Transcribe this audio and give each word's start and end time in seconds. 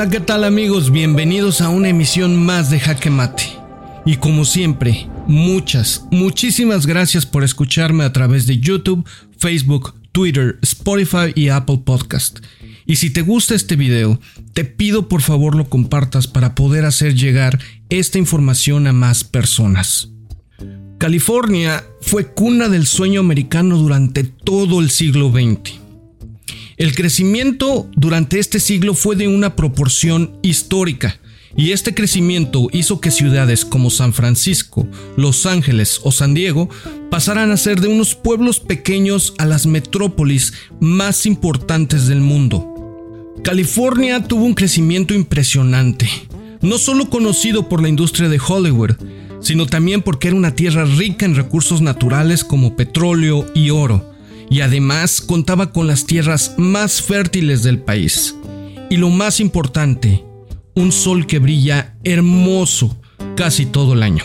Hola, 0.00 0.08
¿qué 0.08 0.20
tal 0.20 0.44
amigos? 0.44 0.90
Bienvenidos 0.90 1.60
a 1.60 1.68
una 1.68 1.90
emisión 1.90 2.42
más 2.42 2.70
de 2.70 2.80
Jaque 2.80 3.10
Mate. 3.10 3.42
Y 4.06 4.16
como 4.16 4.46
siempre, 4.46 5.06
muchas, 5.26 6.06
muchísimas 6.10 6.86
gracias 6.86 7.26
por 7.26 7.44
escucharme 7.44 8.04
a 8.04 8.10
través 8.10 8.46
de 8.46 8.58
YouTube, 8.58 9.06
Facebook, 9.36 9.92
Twitter, 10.10 10.58
Spotify 10.62 11.34
y 11.34 11.50
Apple 11.50 11.82
Podcast. 11.84 12.38
Y 12.86 12.96
si 12.96 13.10
te 13.10 13.20
gusta 13.20 13.54
este 13.54 13.76
video, 13.76 14.18
te 14.54 14.64
pido 14.64 15.06
por 15.06 15.20
favor 15.20 15.54
lo 15.54 15.68
compartas 15.68 16.26
para 16.26 16.54
poder 16.54 16.86
hacer 16.86 17.14
llegar 17.14 17.58
esta 17.90 18.16
información 18.16 18.86
a 18.86 18.94
más 18.94 19.22
personas. 19.22 20.08
California 20.96 21.84
fue 22.00 22.32
cuna 22.32 22.70
del 22.70 22.86
sueño 22.86 23.20
americano 23.20 23.76
durante 23.76 24.24
todo 24.24 24.80
el 24.80 24.88
siglo 24.88 25.30
XX. 25.30 25.89
El 26.80 26.94
crecimiento 26.94 27.90
durante 27.94 28.38
este 28.38 28.58
siglo 28.58 28.94
fue 28.94 29.14
de 29.14 29.28
una 29.28 29.54
proporción 29.54 30.38
histórica, 30.40 31.20
y 31.54 31.72
este 31.72 31.94
crecimiento 31.94 32.68
hizo 32.72 33.02
que 33.02 33.10
ciudades 33.10 33.66
como 33.66 33.90
San 33.90 34.14
Francisco, 34.14 34.88
Los 35.14 35.44
Ángeles 35.44 36.00
o 36.04 36.10
San 36.10 36.32
Diego 36.32 36.70
pasaran 37.10 37.50
a 37.50 37.58
ser 37.58 37.82
de 37.82 37.88
unos 37.88 38.14
pueblos 38.14 38.60
pequeños 38.60 39.34
a 39.36 39.44
las 39.44 39.66
metrópolis 39.66 40.54
más 40.80 41.26
importantes 41.26 42.06
del 42.06 42.22
mundo. 42.22 42.66
California 43.44 44.24
tuvo 44.24 44.46
un 44.46 44.54
crecimiento 44.54 45.12
impresionante, 45.12 46.08
no 46.62 46.78
solo 46.78 47.10
conocido 47.10 47.68
por 47.68 47.82
la 47.82 47.90
industria 47.90 48.30
de 48.30 48.40
Hollywood, 48.40 48.92
sino 49.42 49.66
también 49.66 50.00
porque 50.00 50.28
era 50.28 50.36
una 50.38 50.54
tierra 50.54 50.86
rica 50.86 51.26
en 51.26 51.36
recursos 51.36 51.82
naturales 51.82 52.42
como 52.42 52.74
petróleo 52.74 53.44
y 53.54 53.68
oro 53.68 54.09
y 54.50 54.60
además 54.60 55.20
contaba 55.20 55.72
con 55.72 55.86
las 55.86 56.04
tierras 56.04 56.54
más 56.58 57.00
fértiles 57.00 57.62
del 57.62 57.78
país. 57.78 58.34
Y 58.90 58.96
lo 58.96 59.08
más 59.08 59.38
importante, 59.38 60.24
un 60.74 60.90
sol 60.92 61.26
que 61.26 61.38
brilla 61.38 61.96
hermoso 62.02 63.00
casi 63.36 63.64
todo 63.64 63.94
el 63.94 64.02
año. 64.02 64.24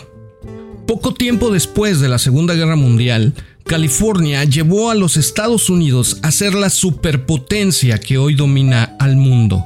Poco 0.86 1.14
tiempo 1.14 1.50
después 1.50 2.00
de 2.00 2.08
la 2.08 2.18
Segunda 2.18 2.54
Guerra 2.54 2.76
Mundial, 2.76 3.34
California 3.64 4.44
llevó 4.44 4.90
a 4.90 4.94
los 4.94 5.16
Estados 5.16 5.70
Unidos 5.70 6.18
a 6.22 6.30
ser 6.30 6.54
la 6.54 6.70
superpotencia 6.70 7.98
que 7.98 8.18
hoy 8.18 8.34
domina 8.34 8.96
al 8.98 9.16
mundo. 9.16 9.64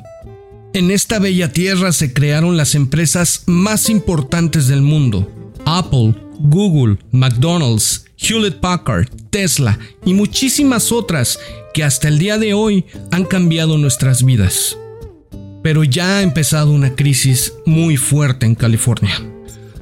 En 0.72 0.90
esta 0.90 1.18
bella 1.18 1.52
tierra 1.52 1.92
se 1.92 2.12
crearon 2.12 2.56
las 2.56 2.74
empresas 2.74 3.42
más 3.46 3.90
importantes 3.90 4.68
del 4.68 4.82
mundo, 4.82 5.30
Apple, 5.78 6.14
Google, 6.40 6.98
McDonald's, 7.12 8.04
Hewlett 8.16 8.60
Packard, 8.60 9.08
Tesla 9.30 9.78
y 10.04 10.14
muchísimas 10.14 10.90
otras 10.92 11.38
que 11.72 11.84
hasta 11.84 12.08
el 12.08 12.18
día 12.18 12.38
de 12.38 12.54
hoy 12.54 12.84
han 13.10 13.24
cambiado 13.24 13.78
nuestras 13.78 14.24
vidas. 14.24 14.76
Pero 15.62 15.84
ya 15.84 16.18
ha 16.18 16.22
empezado 16.22 16.72
una 16.72 16.94
crisis 16.96 17.52
muy 17.66 17.96
fuerte 17.96 18.46
en 18.46 18.54
California. 18.54 19.14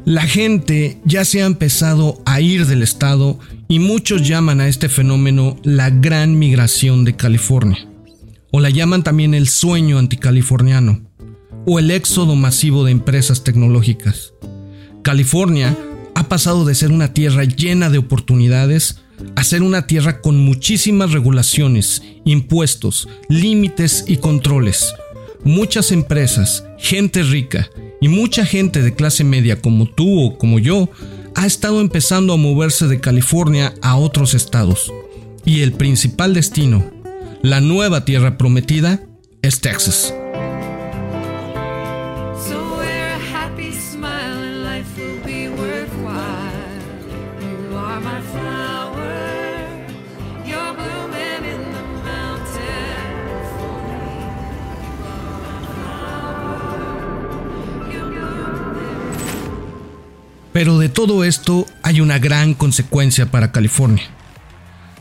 La 0.04 0.22
gente 0.22 0.98
ya 1.04 1.24
se 1.24 1.42
ha 1.42 1.46
empezado 1.46 2.20
a 2.24 2.40
ir 2.40 2.66
del 2.66 2.82
estado 2.82 3.38
y 3.68 3.78
muchos 3.78 4.26
llaman 4.26 4.60
a 4.60 4.68
este 4.68 4.88
fenómeno 4.88 5.58
la 5.62 5.90
gran 5.90 6.38
migración 6.38 7.04
de 7.04 7.14
California. 7.14 7.86
O 8.50 8.60
la 8.60 8.70
llaman 8.70 9.04
también 9.04 9.34
el 9.34 9.48
sueño 9.48 9.98
anticaliforniano 9.98 11.02
o 11.66 11.78
el 11.78 11.90
éxodo 11.90 12.34
masivo 12.34 12.84
de 12.84 12.92
empresas 12.92 13.44
tecnológicas. 13.44 14.32
California 15.08 15.74
ha 16.14 16.28
pasado 16.28 16.66
de 16.66 16.74
ser 16.74 16.92
una 16.92 17.14
tierra 17.14 17.44
llena 17.44 17.88
de 17.88 17.96
oportunidades 17.96 18.98
a 19.36 19.42
ser 19.42 19.62
una 19.62 19.86
tierra 19.86 20.20
con 20.20 20.36
muchísimas 20.36 21.12
regulaciones, 21.12 22.02
impuestos, 22.26 23.08
límites 23.30 24.04
y 24.06 24.18
controles. 24.18 24.92
Muchas 25.44 25.92
empresas, 25.92 26.64
gente 26.76 27.22
rica 27.22 27.70
y 28.02 28.08
mucha 28.08 28.44
gente 28.44 28.82
de 28.82 28.94
clase 28.94 29.24
media 29.24 29.62
como 29.62 29.86
tú 29.86 30.26
o 30.26 30.36
como 30.36 30.58
yo 30.58 30.90
ha 31.34 31.46
estado 31.46 31.80
empezando 31.80 32.34
a 32.34 32.36
moverse 32.36 32.86
de 32.86 33.00
California 33.00 33.72
a 33.80 33.96
otros 33.96 34.34
estados. 34.34 34.92
Y 35.46 35.62
el 35.62 35.72
principal 35.72 36.34
destino, 36.34 36.84
la 37.40 37.62
nueva 37.62 38.04
tierra 38.04 38.36
prometida, 38.36 39.00
es 39.40 39.62
Texas. 39.62 40.12
Pero 60.52 60.78
de 60.78 60.88
todo 60.88 61.22
esto 61.22 61.66
hay 61.82 62.00
una 62.00 62.18
gran 62.18 62.52
consecuencia 62.54 63.30
para 63.30 63.52
California. 63.52 64.02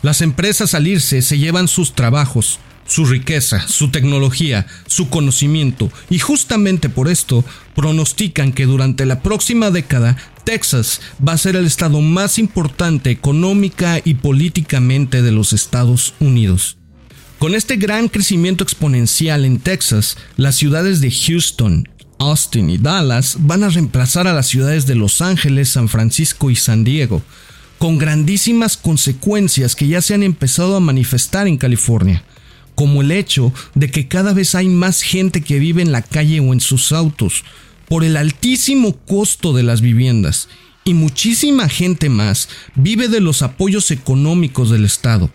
Las 0.04 0.22
empresas 0.22 0.76
al 0.76 0.86
irse 0.86 1.24
se 1.24 1.40
llevan 1.40 1.68
sus 1.68 1.94
trabajos, 1.94 2.59
su 2.88 3.06
riqueza, 3.06 3.68
su 3.68 3.90
tecnología, 3.90 4.66
su 4.88 5.09
conocimiento 5.09 5.92
y 6.09 6.20
justamente 6.20 6.90
por 6.90 7.09
esto 7.09 7.44
pronostican 7.75 8.53
que 8.53 8.66
durante 8.66 9.06
la 9.06 9.22
próxima 9.22 9.70
década 9.70 10.18
Texas 10.44 11.02
va 11.26 11.34
a 11.34 11.38
ser 11.38 11.56
el 11.56 11.66
estado 11.66 12.02
más 12.02 12.40
importante 12.40 13.12
económica 13.12 14.00
y 14.03 14.16
políticamente 14.16 15.22
de 15.22 15.31
los 15.31 15.53
Estados 15.53 16.14
Unidos. 16.20 16.78
Con 17.38 17.53
este 17.53 17.76
gran 17.76 18.08
crecimiento 18.08 18.64
exponencial 18.64 19.46
en 19.46 19.59
Texas, 19.59 20.18
las 20.38 20.56
ciudades 20.56 21.02
de 21.02 21.12
Houston, 21.12 21.88
Austin 22.18 22.70
y 22.70 22.78
Dallas 22.80 23.38
van 23.42 23.64
a 23.64 23.70
reemplazar 23.70 24.28
a 24.28 24.34
las 24.34 24.47
ciudades 24.47 24.88
de 24.88 24.96
Los 24.96 25.22
Ángeles, 25.22 25.70
San 25.70 25.88
Francisco 25.88 26.50
y 26.50 26.56
San 26.56 26.84
Diego, 26.84 27.22
con 27.78 28.00
grandísimas 28.00 28.76
consecuencias 28.76 29.76
que 29.76 29.88
ya 29.88 30.02
se 30.02 30.16
han 30.16 30.24
empezado 30.24 30.76
a 30.76 30.80
manifestar 30.80 31.47
en 31.47 31.58
California, 31.58 32.24
como 32.78 33.02
el 33.02 33.12
hecho 33.12 33.52
de 33.74 33.90
que 33.90 34.08
cada 34.08 34.34
vez 34.34 34.54
hay 34.54 34.70
más 34.70 35.02
gente 35.02 35.42
que 35.42 35.58
vive 35.58 35.82
en 35.82 35.92
la 35.92 36.04
calle 36.04 36.40
o 36.42 36.54
en 36.54 36.60
sus 36.60 36.92
autos, 36.92 37.44
por 37.88 38.04
el 38.04 38.16
altísimo 38.16 38.96
costo 38.98 39.52
de 39.52 39.64
las 39.64 39.82
viviendas, 39.82 40.48
y 40.84 40.94
muchísima 40.94 41.70
gente 41.70 42.08
más 42.08 42.50
vive 42.76 43.08
de 43.08 43.20
los 43.20 43.42
apoyos 43.42 43.90
económicos 43.90 44.70
del 44.70 44.86
Estado. 44.86 45.32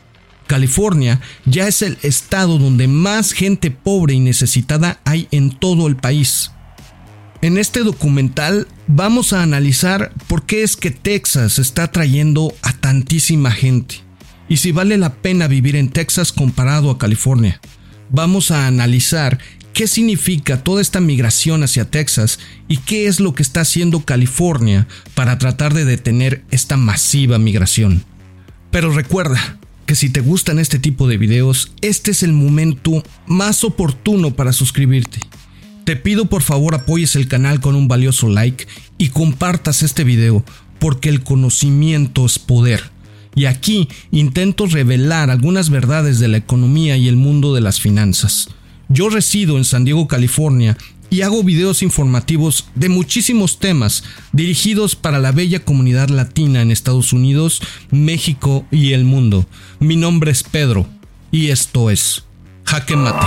California 0.47 1.21
ya 1.45 1.67
es 1.67 1.83
el 1.83 1.99
estado 2.03 2.59
donde 2.59 2.87
más 2.87 3.33
gente 3.33 3.73
pobre 3.73 4.15
y 4.15 4.21
necesitada 4.21 5.01
hay 5.05 5.27
en 5.33 5.51
todo 5.51 5.89
el 5.89 5.97
país. 5.97 6.53
En 7.41 7.59
este 7.59 7.81
documental 7.81 8.69
vamos 8.87 9.33
a 9.33 9.43
analizar 9.43 10.13
por 10.29 10.47
qué 10.47 10.63
es 10.63 10.77
que 10.77 10.93
Texas 10.93 11.59
está 11.59 11.85
atrayendo 11.85 12.55
a 12.63 12.73
tantísima 12.73 13.51
gente 13.51 14.12
y 14.53 14.59
si 14.59 14.71
vale 14.71 14.99
la 14.99 15.15
pena 15.15 15.49
vivir 15.49 15.77
en 15.77 15.89
Texas 15.89 16.31
comparado 16.31 16.91
a 16.91 16.99
California. 16.99 17.59
Vamos 18.11 18.51
a 18.51 18.67
analizar 18.67 19.39
qué 19.73 19.87
significa 19.87 20.63
toda 20.63 20.83
esta 20.83 21.01
migración 21.01 21.63
hacia 21.63 21.91
Texas 21.91 22.39
y 22.69 22.77
qué 22.77 23.07
es 23.07 23.19
lo 23.19 23.33
que 23.35 23.43
está 23.43 23.62
haciendo 23.62 24.05
California 24.05 24.87
para 25.15 25.39
tratar 25.39 25.73
de 25.73 25.87
detener 25.87 26.45
esta 26.51 26.77
masiva 26.77 27.39
migración. 27.39 28.05
Pero 28.71 28.93
recuerda 28.93 29.59
que 29.87 29.95
si 29.95 30.11
te 30.11 30.21
gustan 30.21 30.59
este 30.59 30.79
tipo 30.79 31.09
de 31.09 31.17
videos, 31.17 31.73
este 31.81 32.11
es 32.11 32.23
el 32.23 32.35
momento 32.35 33.03
más 33.27 33.65
oportuno 33.65 34.37
para 34.37 34.53
suscribirte. 34.53 35.19
Te 35.85 35.97
pido 35.97 36.27
por 36.27 36.43
favor 36.43 36.75
apoyes 36.75 37.17
el 37.17 37.27
canal 37.27 37.62
con 37.62 37.75
un 37.75 37.89
valioso 37.89 38.29
like 38.29 38.67
y 38.99 39.09
compartas 39.09 39.82
este 39.82 40.05
video 40.05 40.44
porque 40.79 41.09
el 41.09 41.23
conocimiento 41.23 42.26
es 42.26 42.38
poder. 42.38 42.92
Y 43.34 43.46
aquí 43.46 43.88
intento 44.11 44.67
revelar 44.67 45.31
algunas 45.31 45.70
verdades 45.70 46.19
de 46.19 46.29
la 46.29 46.37
economía 46.37 46.96
y 46.96 47.08
el 47.08 47.17
mundo 47.17 47.55
de 47.55 47.61
las 47.61 47.81
finanzas. 47.81 48.49
Yo 48.88 49.08
resido 49.08 49.56
en 49.56 49.64
San 49.64 49.84
Diego, 49.84 50.06
California 50.06 50.76
y 51.08 51.23
hago 51.23 51.43
videos 51.43 51.82
informativos 51.82 52.67
de 52.75 52.88
muchísimos 52.88 53.58
temas 53.58 54.02
dirigidos 54.32 54.96
para 54.96 55.19
la 55.19 55.32
bella 55.32 55.64
comunidad 55.64 56.08
latina 56.08 56.62
en 56.62 56.70
Estados 56.70 57.12
Unidos, 57.12 57.61
México 57.90 58.67
y 58.70 58.93
el 58.93 59.05
mundo. 59.05 59.46
Mi 59.78 59.96
nombre 59.96 60.31
es 60.31 60.43
Pedro 60.43 60.87
y 61.31 61.49
esto 61.49 61.90
es 61.90 62.25
Jaque 62.64 62.96
Mate. 62.96 63.26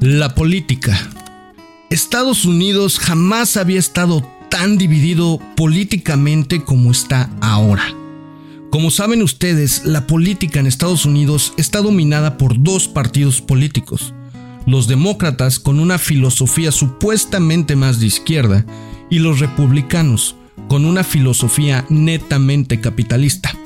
La 0.00 0.34
política. 0.34 1.23
Estados 1.94 2.44
Unidos 2.44 2.98
jamás 2.98 3.56
había 3.56 3.78
estado 3.78 4.28
tan 4.50 4.78
dividido 4.78 5.38
políticamente 5.54 6.64
como 6.64 6.90
está 6.90 7.30
ahora. 7.40 7.84
Como 8.72 8.90
saben 8.90 9.22
ustedes, 9.22 9.84
la 9.84 10.08
política 10.08 10.58
en 10.58 10.66
Estados 10.66 11.06
Unidos 11.06 11.54
está 11.56 11.82
dominada 11.82 12.36
por 12.36 12.60
dos 12.60 12.88
partidos 12.88 13.40
políticos. 13.40 14.12
Los 14.66 14.88
demócratas 14.88 15.60
con 15.60 15.78
una 15.78 15.98
filosofía 15.98 16.72
supuestamente 16.72 17.76
más 17.76 18.00
de 18.00 18.06
izquierda 18.06 18.66
y 19.08 19.20
los 19.20 19.38
republicanos 19.38 20.34
con 20.66 20.86
una 20.86 21.04
filosofía 21.04 21.86
netamente 21.90 22.80
capitalista. 22.80 23.56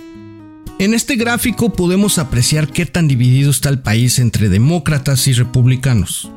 En 0.79 0.93
este 0.93 1.17
gráfico 1.17 1.73
podemos 1.73 2.19
apreciar 2.19 2.69
qué 2.69 2.85
tan 2.85 3.09
dividido 3.09 3.51
está 3.51 3.71
el 3.71 3.81
país 3.81 4.19
entre 4.19 4.51
demócratas 4.51 5.27
y 5.29 5.33
republicanos. 5.33 6.31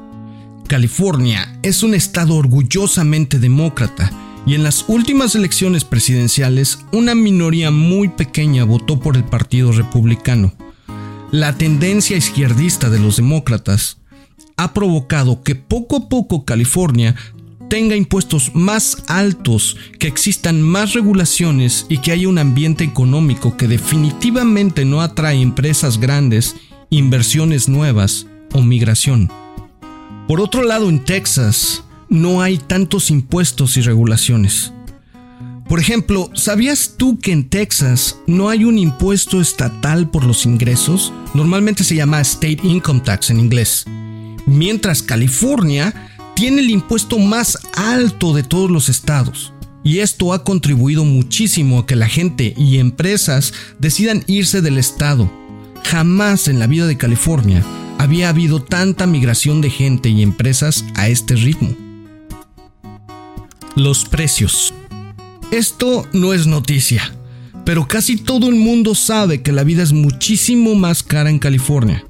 California 0.72 1.60
es 1.64 1.84
un 1.84 1.94
estado 1.94 2.34
orgullosamente 2.34 3.40
demócrata 3.40 4.10
y 4.46 4.56
en 4.56 4.64
las 4.64 4.86
últimas 4.88 5.36
elecciones 5.36 5.84
presidenciales 5.84 6.80
una 6.94 7.14
minoría 7.14 7.72
muy 7.72 8.08
pequeña 8.08 8.64
votó 8.64 8.98
por 8.98 9.18
el 9.18 9.26
Partido 9.26 9.74
Republicano. 9.74 10.54
La 11.30 11.58
tendencia 11.58 12.16
izquierdista 12.16 12.90
de 12.90 13.00
los 13.00 13.18
demócratas 13.18 13.98
ha 14.56 14.74
provocado 14.74 15.44
que 15.44 15.56
poco 15.56 15.98
a 15.98 16.08
poco 16.08 16.46
California 16.46 17.18
tenga 17.70 17.98
impuestos 17.98 18.52
más 18.56 19.04
altos, 19.08 19.76
que 20.00 20.08
existan 20.08 20.62
más 20.62 20.94
regulaciones 20.94 21.86
y 21.90 21.98
que 21.98 22.14
haya 22.14 22.30
un 22.30 22.38
ambiente 22.38 22.86
económico 22.86 23.58
que 23.58 23.68
definitivamente 23.68 24.86
no 24.86 25.02
atrae 25.02 25.42
empresas 25.42 26.00
grandes, 26.00 26.56
inversiones 26.90 27.68
nuevas 27.68 28.26
o 28.54 28.62
migración. 28.62 29.41
Por 30.32 30.40
otro 30.40 30.64
lado, 30.64 30.88
en 30.88 31.04
Texas 31.04 31.84
no 32.08 32.42
hay 32.42 32.58
tantos 32.58 33.12
impuestos 33.12 33.76
y 33.76 33.82
regulaciones. 33.82 34.72
Por 35.68 35.78
ejemplo, 35.78 36.30
¿sabías 36.36 36.94
tú 36.96 37.20
que 37.20 37.34
en 37.34 37.50
Texas 37.50 38.16
no 38.28 38.48
hay 38.48 38.64
un 38.64 38.78
impuesto 38.78 39.42
estatal 39.42 40.10
por 40.10 40.24
los 40.24 40.46
ingresos? 40.46 41.12
Normalmente 41.34 41.84
se 41.84 41.96
llama 41.96 42.22
State 42.22 42.60
Income 42.64 43.02
Tax 43.02 43.30
en 43.30 43.42
inglés. 43.42 43.84
Mientras 44.46 45.04
California 45.04 46.10
tiene 46.34 46.62
el 46.62 46.70
impuesto 46.70 47.20
más 47.20 47.58
alto 47.76 48.34
de 48.34 48.44
todos 48.44 48.72
los 48.72 48.88
estados. 48.88 49.52
Y 49.84 50.00
esto 50.00 50.32
ha 50.32 50.46
contribuido 50.46 51.04
muchísimo 51.04 51.80
a 51.80 51.86
que 51.86 51.98
la 51.98 52.08
gente 52.08 52.54
y 52.56 52.78
empresas 52.78 53.54
decidan 53.80 54.24
irse 54.28 54.62
del 54.62 54.78
estado. 54.78 55.30
Jamás 55.84 56.48
en 56.48 56.58
la 56.58 56.68
vida 56.68 56.88
de 56.88 56.96
California 56.96 57.66
había 58.02 58.30
habido 58.30 58.64
tanta 58.64 59.06
migración 59.06 59.62
de 59.62 59.70
gente 59.70 60.10
y 60.10 60.24
empresas 60.24 60.86
a 60.96 61.08
este 61.08 61.36
ritmo. 61.36 61.76
Los 63.76 64.06
precios. 64.06 64.74
Esto 65.52 66.08
no 66.12 66.34
es 66.34 66.48
noticia, 66.48 67.14
pero 67.64 67.88
casi 67.88 68.18
todo 68.18 68.50
el 68.50 68.56
mundo 68.56 68.96
sabe 68.96 69.44
que 69.44 69.52
la 69.52 69.64
vida 69.64 69.84
es 69.84 69.94
muchísimo 69.94 70.74
más 70.74 71.04
cara 71.04 71.30
en 71.30 71.38
California. 71.38 72.04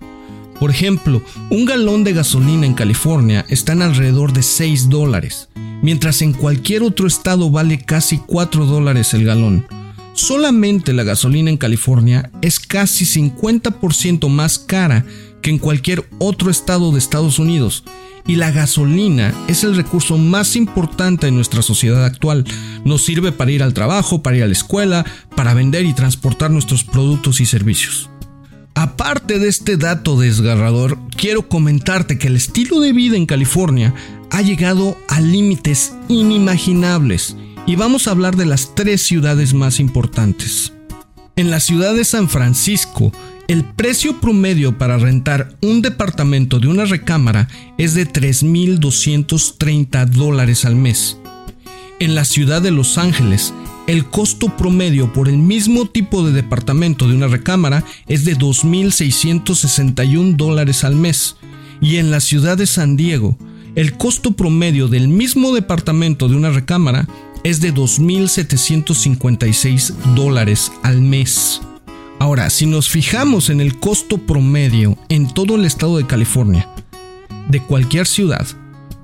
Por 0.62 0.72
ejemplo, 0.72 1.22
un 1.50 1.66
galón 1.66 2.06
de 2.06 2.14
gasolina 2.14 2.66
en 2.66 2.74
California 2.74 3.46
está 3.50 3.74
en 3.74 3.82
alrededor 3.82 4.32
de 4.32 4.44
6 4.44 4.88
dólares, 4.88 5.50
mientras 5.82 6.22
en 6.22 6.32
cualquier 6.32 6.84
otro 6.84 7.06
estado 7.06 7.52
vale 7.52 7.80
casi 7.84 8.18
4 8.18 8.66
dólares 8.66 9.14
el 9.14 9.26
galón. 9.26 9.66
Solamente 10.14 10.94
la 10.94 11.04
gasolina 11.04 11.50
en 11.50 11.58
California 11.58 12.32
es 12.42 12.62
casi 12.62 13.04
50% 13.04 14.30
más 14.30 14.58
cara 14.58 15.06
que 15.42 15.50
en 15.50 15.60
cualquier 15.60 16.08
otro 16.20 16.50
estado 16.50 16.92
de 16.92 17.00
Estados 17.00 17.40
Unidos, 17.40 17.84
y 18.28 18.36
la 18.36 18.52
gasolina 18.52 19.34
es 19.48 19.64
el 19.64 19.76
recurso 19.76 20.18
más 20.18 20.56
importante 20.56 21.28
en 21.28 21.36
nuestra 21.36 21.62
sociedad 21.62 22.06
actual. 22.06 22.46
Nos 22.86 23.04
sirve 23.04 23.32
para 23.32 23.52
ir 23.52 23.64
al 23.64 23.74
trabajo, 23.74 24.22
para 24.22 24.38
ir 24.38 24.44
a 24.44 24.48
la 24.48 24.54
escuela, 24.54 25.06
para 25.36 25.54
vender 25.54 25.86
y 25.86 25.94
transportar 25.94 26.52
nuestros 26.52 26.84
productos 26.84 27.42
y 27.42 27.46
servicios. 27.46 28.10
Aparte 28.74 29.38
de 29.38 29.48
este 29.48 29.78
dato 29.78 30.20
desgarrador, 30.20 30.98
quiero 31.18 31.50
comentarte 31.50 32.18
que 32.18 32.28
el 32.28 32.36
estilo 32.36 32.80
de 32.80 32.94
vida 32.94 33.18
en 33.18 33.26
California 33.26 33.94
ha 34.30 34.42
llegado 34.42 34.98
a 35.10 35.20
límites 35.20 35.94
inimaginables 36.08 37.36
y 37.68 37.76
vamos 37.76 38.08
a 38.08 38.12
hablar 38.12 38.36
de 38.36 38.46
las 38.46 38.74
tres 38.74 39.02
ciudades 39.02 39.54
más 39.54 39.80
importantes. 39.80 40.74
En 41.36 41.52
la 41.52 41.60
ciudad 41.60 41.94
de 41.94 42.06
San 42.06 42.30
Francisco, 42.30 43.12
el 43.48 43.64
precio 43.64 44.20
promedio 44.20 44.78
para 44.78 44.98
rentar 44.98 45.56
un 45.62 45.82
departamento 45.82 46.60
de 46.60 46.68
una 46.68 46.86
recámara 46.86 47.48
es 47.78 47.94
de 47.94 48.08
3.230 48.08 50.08
dólares 50.08 50.66
al 50.66 50.76
mes. 50.76 51.18
En 52.00 52.16
la 52.16 52.26
ciudad 52.26 52.62
de 52.62 52.72
Los 52.72 52.98
Ángeles, 52.98 53.54
el 53.88 54.06
costo 54.06 54.56
promedio 54.58 55.14
por 55.14 55.28
el 55.28 55.38
mismo 55.38 55.86
tipo 55.86 56.24
de 56.24 56.32
departamento 56.32 57.08
de 57.08 57.16
una 57.16 57.28
recámara 57.28 57.84
es 58.08 58.26
de 58.26 58.36
2.661 58.38 60.36
dólares 60.36 60.84
al 60.84 60.96
mes. 60.96 61.36
Y 61.82 61.98
en 61.98 62.10
la 62.12 62.20
ciudad 62.20 62.58
de 62.58 62.68
San 62.68 62.96
Diego, 62.96 63.38
el 63.76 63.98
costo 63.98 64.32
promedio 64.32 64.88
del 64.88 65.08
mismo 65.08 65.54
departamento 65.54 66.28
de 66.28 66.36
una 66.36 66.52
recámara 66.52 67.08
es 67.44 67.60
de 67.62 67.74
2.756 67.74 69.94
dólares 70.16 70.72
al 70.84 71.02
mes. 71.02 71.62
Ahora, 72.22 72.52
si 72.52 72.68
nos 72.68 72.88
fijamos 72.88 73.50
en 73.50 73.62
el 73.62 73.80
costo 73.80 74.20
promedio 74.20 74.96
en 75.10 75.28
todo 75.28 75.56
el 75.56 75.66
estado 75.66 75.98
de 75.98 76.06
California, 76.06 76.70
de 77.50 77.64
cualquier 77.64 78.06
ciudad, 78.06 78.46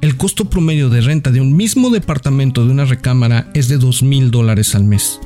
el 0.02 0.18
costo 0.18 0.46
promedio 0.52 0.92
de 0.92 1.02
renta 1.02 1.32
de 1.32 1.42
un 1.42 1.58
mismo 1.58 1.90
departamento 1.90 2.64
de 2.64 2.72
una 2.72 2.86
recámara 2.86 3.50
es 3.56 3.70
de 3.70 3.80
2 3.80 4.04
mil 4.04 4.30
dólares 4.30 4.76
al 4.76 4.84
mes. 4.84 5.20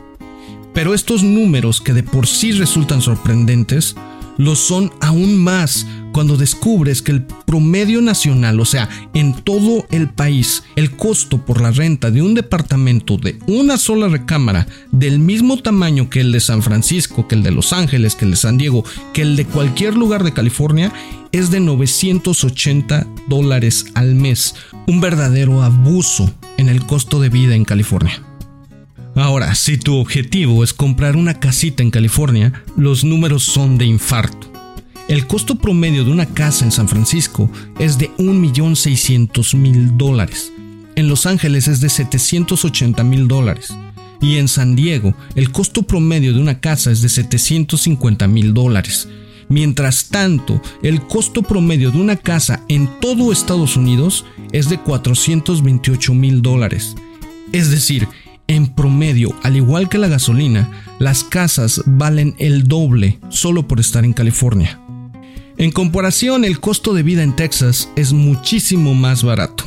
Pero 0.73 0.93
estos 0.93 1.21
números 1.21 1.81
que 1.81 1.91
de 1.91 2.01
por 2.01 2.27
sí 2.27 2.53
resultan 2.53 3.01
sorprendentes, 3.01 3.97
lo 4.37 4.55
son 4.55 4.91
aún 5.01 5.37
más 5.37 5.85
cuando 6.11 6.37
descubres 6.37 7.01
que 7.01 7.11
el 7.11 7.23
promedio 7.23 8.01
nacional, 8.01 8.59
o 8.59 8.65
sea, 8.65 8.89
en 9.13 9.33
todo 9.33 9.85
el 9.91 10.09
país, 10.09 10.63
el 10.75 10.91
costo 10.91 11.45
por 11.45 11.61
la 11.61 11.71
renta 11.71 12.11
de 12.11 12.21
un 12.21 12.33
departamento 12.33 13.17
de 13.17 13.39
una 13.47 13.77
sola 13.77 14.07
recámara 14.07 14.67
del 14.91 15.19
mismo 15.19 15.57
tamaño 15.61 16.09
que 16.09 16.21
el 16.21 16.31
de 16.31 16.39
San 16.39 16.61
Francisco, 16.61 17.27
que 17.27 17.35
el 17.35 17.43
de 17.43 17.51
Los 17.51 17.73
Ángeles, 17.73 18.15
que 18.15 18.25
el 18.25 18.31
de 18.31 18.37
San 18.37 18.57
Diego, 18.57 18.83
que 19.13 19.21
el 19.21 19.35
de 19.35 19.45
cualquier 19.45 19.95
lugar 19.95 20.23
de 20.23 20.33
California, 20.33 20.91
es 21.31 21.49
de 21.49 21.61
980 21.61 23.07
dólares 23.27 23.85
al 23.93 24.15
mes, 24.15 24.55
un 24.87 24.99
verdadero 24.99 25.63
abuso 25.63 26.29
en 26.57 26.67
el 26.67 26.85
costo 26.85 27.21
de 27.21 27.29
vida 27.29 27.55
en 27.55 27.63
California. 27.63 28.30
Ahora, 29.15 29.55
si 29.55 29.77
tu 29.77 29.97
objetivo 29.97 30.63
es 30.63 30.73
comprar 30.73 31.15
una 31.15 31.39
casita 31.39 31.83
en 31.83 31.91
California, 31.91 32.63
los 32.77 33.03
números 33.03 33.43
son 33.43 33.77
de 33.77 33.85
infarto. 33.85 34.51
El 35.07 35.27
costo 35.27 35.55
promedio 35.55 36.05
de 36.05 36.11
una 36.11 36.25
casa 36.25 36.63
en 36.63 36.71
San 36.71 36.87
Francisco 36.87 37.51
es 37.79 37.97
de 37.97 38.09
1.600.000 38.17 39.97
dólares. 39.97 40.53
En 40.95 41.09
Los 41.09 41.25
Ángeles 41.25 41.67
es 41.67 41.81
de 41.81 41.87
780.000 41.89 43.27
dólares. 43.27 43.73
Y 44.21 44.37
en 44.37 44.47
San 44.47 44.75
Diego, 44.75 45.13
el 45.35 45.51
costo 45.51 45.83
promedio 45.83 46.33
de 46.33 46.39
una 46.39 46.59
casa 46.59 46.91
es 46.91 47.01
de 47.01 47.09
750.000 47.09 48.53
dólares. 48.53 49.09
Mientras 49.49 50.05
tanto, 50.05 50.61
el 50.81 51.01
costo 51.01 51.41
promedio 51.43 51.91
de 51.91 51.97
una 51.97 52.15
casa 52.15 52.63
en 52.69 52.89
todo 53.01 53.33
Estados 53.33 53.75
Unidos 53.75 54.23
es 54.53 54.69
de 54.69 54.77
428 54.77 56.13
mil 56.13 56.41
dólares. 56.41 56.95
Es 57.51 57.69
decir, 57.69 58.07
en 58.51 58.67
promedio, 58.67 59.33
al 59.43 59.55
igual 59.55 59.87
que 59.87 59.97
la 59.97 60.09
gasolina, 60.09 60.69
las 60.99 61.23
casas 61.23 61.81
valen 61.85 62.35
el 62.37 62.67
doble 62.67 63.17
solo 63.29 63.65
por 63.67 63.79
estar 63.79 64.03
en 64.03 64.11
California. 64.11 64.79
En 65.57 65.71
comparación, 65.71 66.43
el 66.43 66.59
costo 66.59 66.93
de 66.93 67.03
vida 67.03 67.23
en 67.23 67.35
Texas 67.35 67.89
es 67.95 68.11
muchísimo 68.11 68.93
más 68.93 69.23
barato. 69.23 69.63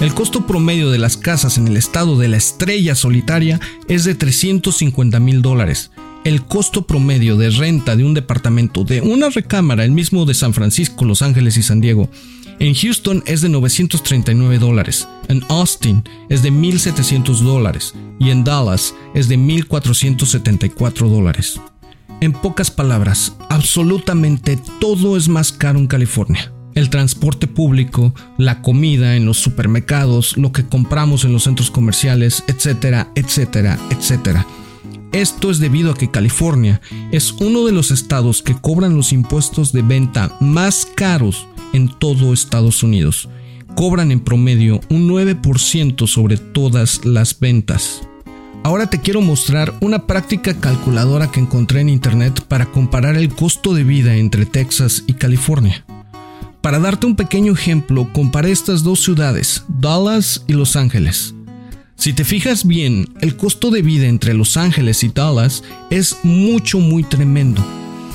El 0.00 0.12
costo 0.12 0.46
promedio 0.46 0.90
de 0.90 0.98
las 0.98 1.16
casas 1.16 1.56
en 1.56 1.68
el 1.68 1.76
estado 1.78 2.18
de 2.18 2.28
la 2.28 2.36
estrella 2.36 2.94
solitaria 2.94 3.60
es 3.88 4.04
de 4.04 4.14
350 4.14 5.18
mil 5.20 5.40
dólares. 5.40 5.90
El 6.24 6.44
costo 6.44 6.86
promedio 6.86 7.36
de 7.38 7.48
renta 7.48 7.96
de 7.96 8.04
un 8.04 8.12
departamento 8.12 8.84
de 8.84 9.00
una 9.00 9.30
recámara, 9.30 9.84
el 9.84 9.92
mismo 9.92 10.26
de 10.26 10.34
San 10.34 10.52
Francisco, 10.52 11.06
Los 11.06 11.22
Ángeles 11.22 11.56
y 11.56 11.62
San 11.62 11.80
Diego, 11.80 12.10
en 12.58 12.74
Houston 12.74 13.22
es 13.26 13.40
de 13.40 13.48
939 13.48 14.58
dólares, 14.58 15.08
en 15.28 15.44
Austin 15.48 16.02
es 16.28 16.42
de 16.42 16.50
1.700 16.50 17.38
dólares 17.40 17.94
y 18.18 18.30
en 18.30 18.42
Dallas 18.44 18.94
es 19.14 19.28
de 19.28 19.38
1.474 19.38 21.08
dólares. 21.08 21.60
En 22.20 22.32
pocas 22.32 22.70
palabras, 22.70 23.36
absolutamente 23.48 24.58
todo 24.80 25.16
es 25.16 25.28
más 25.28 25.52
caro 25.52 25.78
en 25.78 25.86
California. 25.86 26.52
El 26.74 26.90
transporte 26.90 27.46
público, 27.46 28.12
la 28.38 28.60
comida 28.60 29.16
en 29.16 29.24
los 29.24 29.38
supermercados, 29.38 30.36
lo 30.36 30.50
que 30.50 30.66
compramos 30.66 31.24
en 31.24 31.32
los 31.32 31.44
centros 31.44 31.70
comerciales, 31.70 32.42
etcétera, 32.48 33.08
etcétera, 33.14 33.78
etcétera. 33.90 34.46
Esto 35.12 35.50
es 35.50 35.58
debido 35.58 35.92
a 35.92 35.96
que 35.96 36.10
California 36.10 36.80
es 37.12 37.32
uno 37.32 37.64
de 37.64 37.72
los 37.72 37.90
estados 37.90 38.42
que 38.42 38.54
cobran 38.54 38.96
los 38.96 39.12
impuestos 39.12 39.72
de 39.72 39.82
venta 39.82 40.36
más 40.40 40.86
caros 40.94 41.46
en 41.72 41.88
todo 41.88 42.32
Estados 42.32 42.82
Unidos. 42.82 43.28
Cobran 43.74 44.10
en 44.10 44.20
promedio 44.20 44.80
un 44.90 45.08
9% 45.08 46.06
sobre 46.06 46.36
todas 46.36 47.04
las 47.04 47.38
ventas. 47.38 48.02
Ahora 48.64 48.90
te 48.90 49.00
quiero 49.00 49.20
mostrar 49.20 49.74
una 49.80 50.06
práctica 50.06 50.54
calculadora 50.54 51.30
que 51.30 51.40
encontré 51.40 51.80
en 51.80 51.88
internet 51.88 52.42
para 52.48 52.66
comparar 52.66 53.16
el 53.16 53.28
costo 53.28 53.72
de 53.72 53.84
vida 53.84 54.16
entre 54.16 54.46
Texas 54.46 55.04
y 55.06 55.14
California. 55.14 55.84
Para 56.60 56.80
darte 56.80 57.06
un 57.06 57.16
pequeño 57.16 57.52
ejemplo, 57.52 58.12
comparé 58.12 58.50
estas 58.50 58.82
dos 58.82 59.00
ciudades, 59.00 59.64
Dallas 59.68 60.44
y 60.48 60.54
Los 60.54 60.76
Ángeles. 60.76 61.34
Si 61.96 62.12
te 62.12 62.24
fijas 62.24 62.66
bien, 62.66 63.08
el 63.20 63.36
costo 63.36 63.70
de 63.70 63.82
vida 63.82 64.06
entre 64.06 64.34
Los 64.34 64.56
Ángeles 64.56 65.02
y 65.02 65.08
Dallas 65.08 65.62
es 65.90 66.16
mucho 66.22 66.78
muy 66.78 67.04
tremendo. 67.04 67.64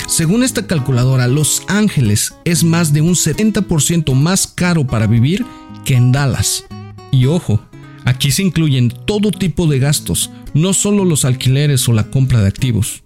Según 0.08 0.44
esta 0.44 0.68
calculadora, 0.68 1.28
Los 1.28 1.64
Ángeles 1.68 2.34
es 2.46 2.64
más 2.64 2.94
de 2.94 3.02
un 3.02 3.16
70% 3.16 4.14
más 4.14 4.48
caro 4.48 4.86
para 4.86 5.08
vivir 5.08 5.46
que 5.86 5.96
en 5.96 6.12
Dallas. 6.12 6.66
Y 7.12 7.26
ojo, 7.26 7.62
aquí 8.06 8.32
se 8.32 8.44
incluyen 8.44 8.94
todo 9.06 9.32
tipo 9.32 9.68
de 9.68 9.80
gastos, 9.80 10.30
no 10.54 10.74
solo 10.74 11.06
los 11.06 11.26
alquileres 11.26 11.88
o 11.88 11.94
la 11.94 12.10
compra 12.10 12.42
de 12.42 12.48
activos. 12.48 13.04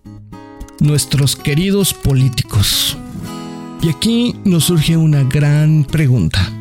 Nuestros 0.79 1.36
queridos 1.36 1.94
políticos. 1.94 2.98
Y 3.82 3.89
aquí 3.89 4.36
nos 4.44 4.65
surge 4.65 4.98
una 4.98 5.24
gran 5.24 5.86
pregunta. 5.86 6.51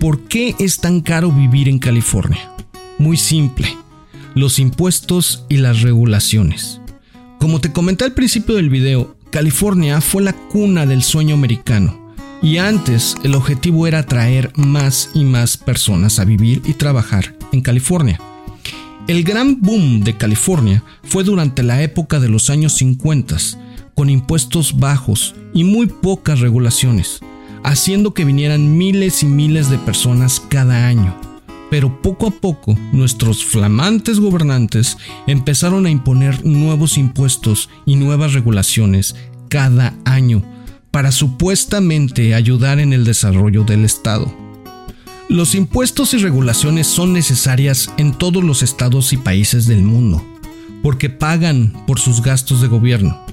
¿Por 0.00 0.20
qué 0.22 0.54
es 0.58 0.78
tan 0.78 1.00
caro 1.00 1.30
vivir 1.32 1.68
en 1.68 1.78
California? 1.78 2.50
Muy 2.98 3.16
simple. 3.16 3.68
Los 4.34 4.58
impuestos 4.58 5.46
y 5.48 5.58
las 5.58 5.82
regulaciones. 5.82 6.80
Como 7.38 7.60
te 7.60 7.72
comenté 7.72 8.04
al 8.04 8.12
principio 8.12 8.56
del 8.56 8.68
video, 8.68 9.16
California 9.34 10.00
fue 10.00 10.22
la 10.22 10.32
cuna 10.32 10.86
del 10.86 11.02
sueño 11.02 11.34
americano. 11.34 12.14
Y 12.40 12.58
antes 12.58 13.16
el 13.24 13.34
objetivo 13.34 13.88
era 13.88 13.98
atraer 13.98 14.52
más 14.54 15.10
y 15.12 15.24
más 15.24 15.56
personas 15.56 16.20
a 16.20 16.24
vivir 16.24 16.62
y 16.64 16.74
trabajar 16.74 17.34
en 17.50 17.60
California. 17.60 18.20
El 19.08 19.24
gran 19.24 19.60
boom 19.60 20.04
de 20.04 20.16
California 20.16 20.84
fue 21.02 21.24
durante 21.24 21.64
la 21.64 21.82
época 21.82 22.20
de 22.20 22.28
los 22.28 22.48
años 22.48 22.74
50, 22.74 23.36
con 23.96 24.08
impuestos 24.08 24.78
bajos 24.78 25.34
y 25.52 25.64
muy 25.64 25.88
pocas 25.88 26.38
regulaciones, 26.38 27.18
haciendo 27.64 28.14
que 28.14 28.24
vinieran 28.24 28.78
miles 28.78 29.24
y 29.24 29.26
miles 29.26 29.68
de 29.68 29.78
personas 29.78 30.38
cada 30.48 30.86
año. 30.86 31.33
Pero 31.74 32.00
poco 32.00 32.28
a 32.28 32.30
poco 32.30 32.78
nuestros 32.92 33.44
flamantes 33.44 34.20
gobernantes 34.20 34.96
empezaron 35.26 35.86
a 35.86 35.90
imponer 35.90 36.46
nuevos 36.46 36.96
impuestos 36.96 37.68
y 37.84 37.96
nuevas 37.96 38.32
regulaciones 38.32 39.16
cada 39.48 39.92
año 40.04 40.44
para 40.92 41.10
supuestamente 41.10 42.32
ayudar 42.32 42.78
en 42.78 42.92
el 42.92 43.04
desarrollo 43.04 43.64
del 43.64 43.84
Estado. 43.84 44.32
Los 45.28 45.56
impuestos 45.56 46.14
y 46.14 46.18
regulaciones 46.18 46.86
son 46.86 47.12
necesarias 47.12 47.90
en 47.96 48.12
todos 48.12 48.44
los 48.44 48.62
estados 48.62 49.12
y 49.12 49.16
países 49.16 49.66
del 49.66 49.82
mundo, 49.82 50.24
porque 50.80 51.10
pagan 51.10 51.72
por 51.88 51.98
sus 51.98 52.22
gastos 52.22 52.60
de 52.60 52.68
gobierno 52.68 53.24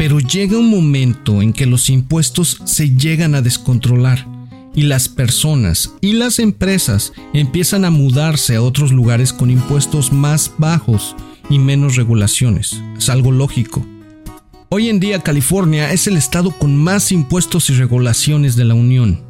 pero 0.00 0.18
llega 0.18 0.56
un 0.56 0.70
momento 0.70 1.42
en 1.42 1.52
que 1.52 1.66
los 1.66 1.90
impuestos 1.90 2.62
se 2.64 2.96
llegan 2.96 3.34
a 3.34 3.42
descontrolar 3.42 4.26
y 4.74 4.82
las 4.82 5.08
personas 5.08 5.94
y 6.00 6.12
las 6.12 6.38
empresas 6.38 7.12
empiezan 7.32 7.84
a 7.84 7.90
mudarse 7.90 8.56
a 8.56 8.62
otros 8.62 8.92
lugares 8.92 9.32
con 9.32 9.50
impuestos 9.50 10.12
más 10.12 10.52
bajos 10.58 11.16
y 11.48 11.58
menos 11.58 11.96
regulaciones. 11.96 12.80
Es 12.96 13.08
algo 13.08 13.32
lógico. 13.32 13.84
Hoy 14.68 14.88
en 14.88 15.00
día 15.00 15.20
California 15.20 15.92
es 15.92 16.06
el 16.06 16.16
estado 16.16 16.52
con 16.52 16.76
más 16.76 17.10
impuestos 17.10 17.70
y 17.70 17.74
regulaciones 17.74 18.54
de 18.54 18.64
la 18.64 18.74
Unión. 18.74 19.20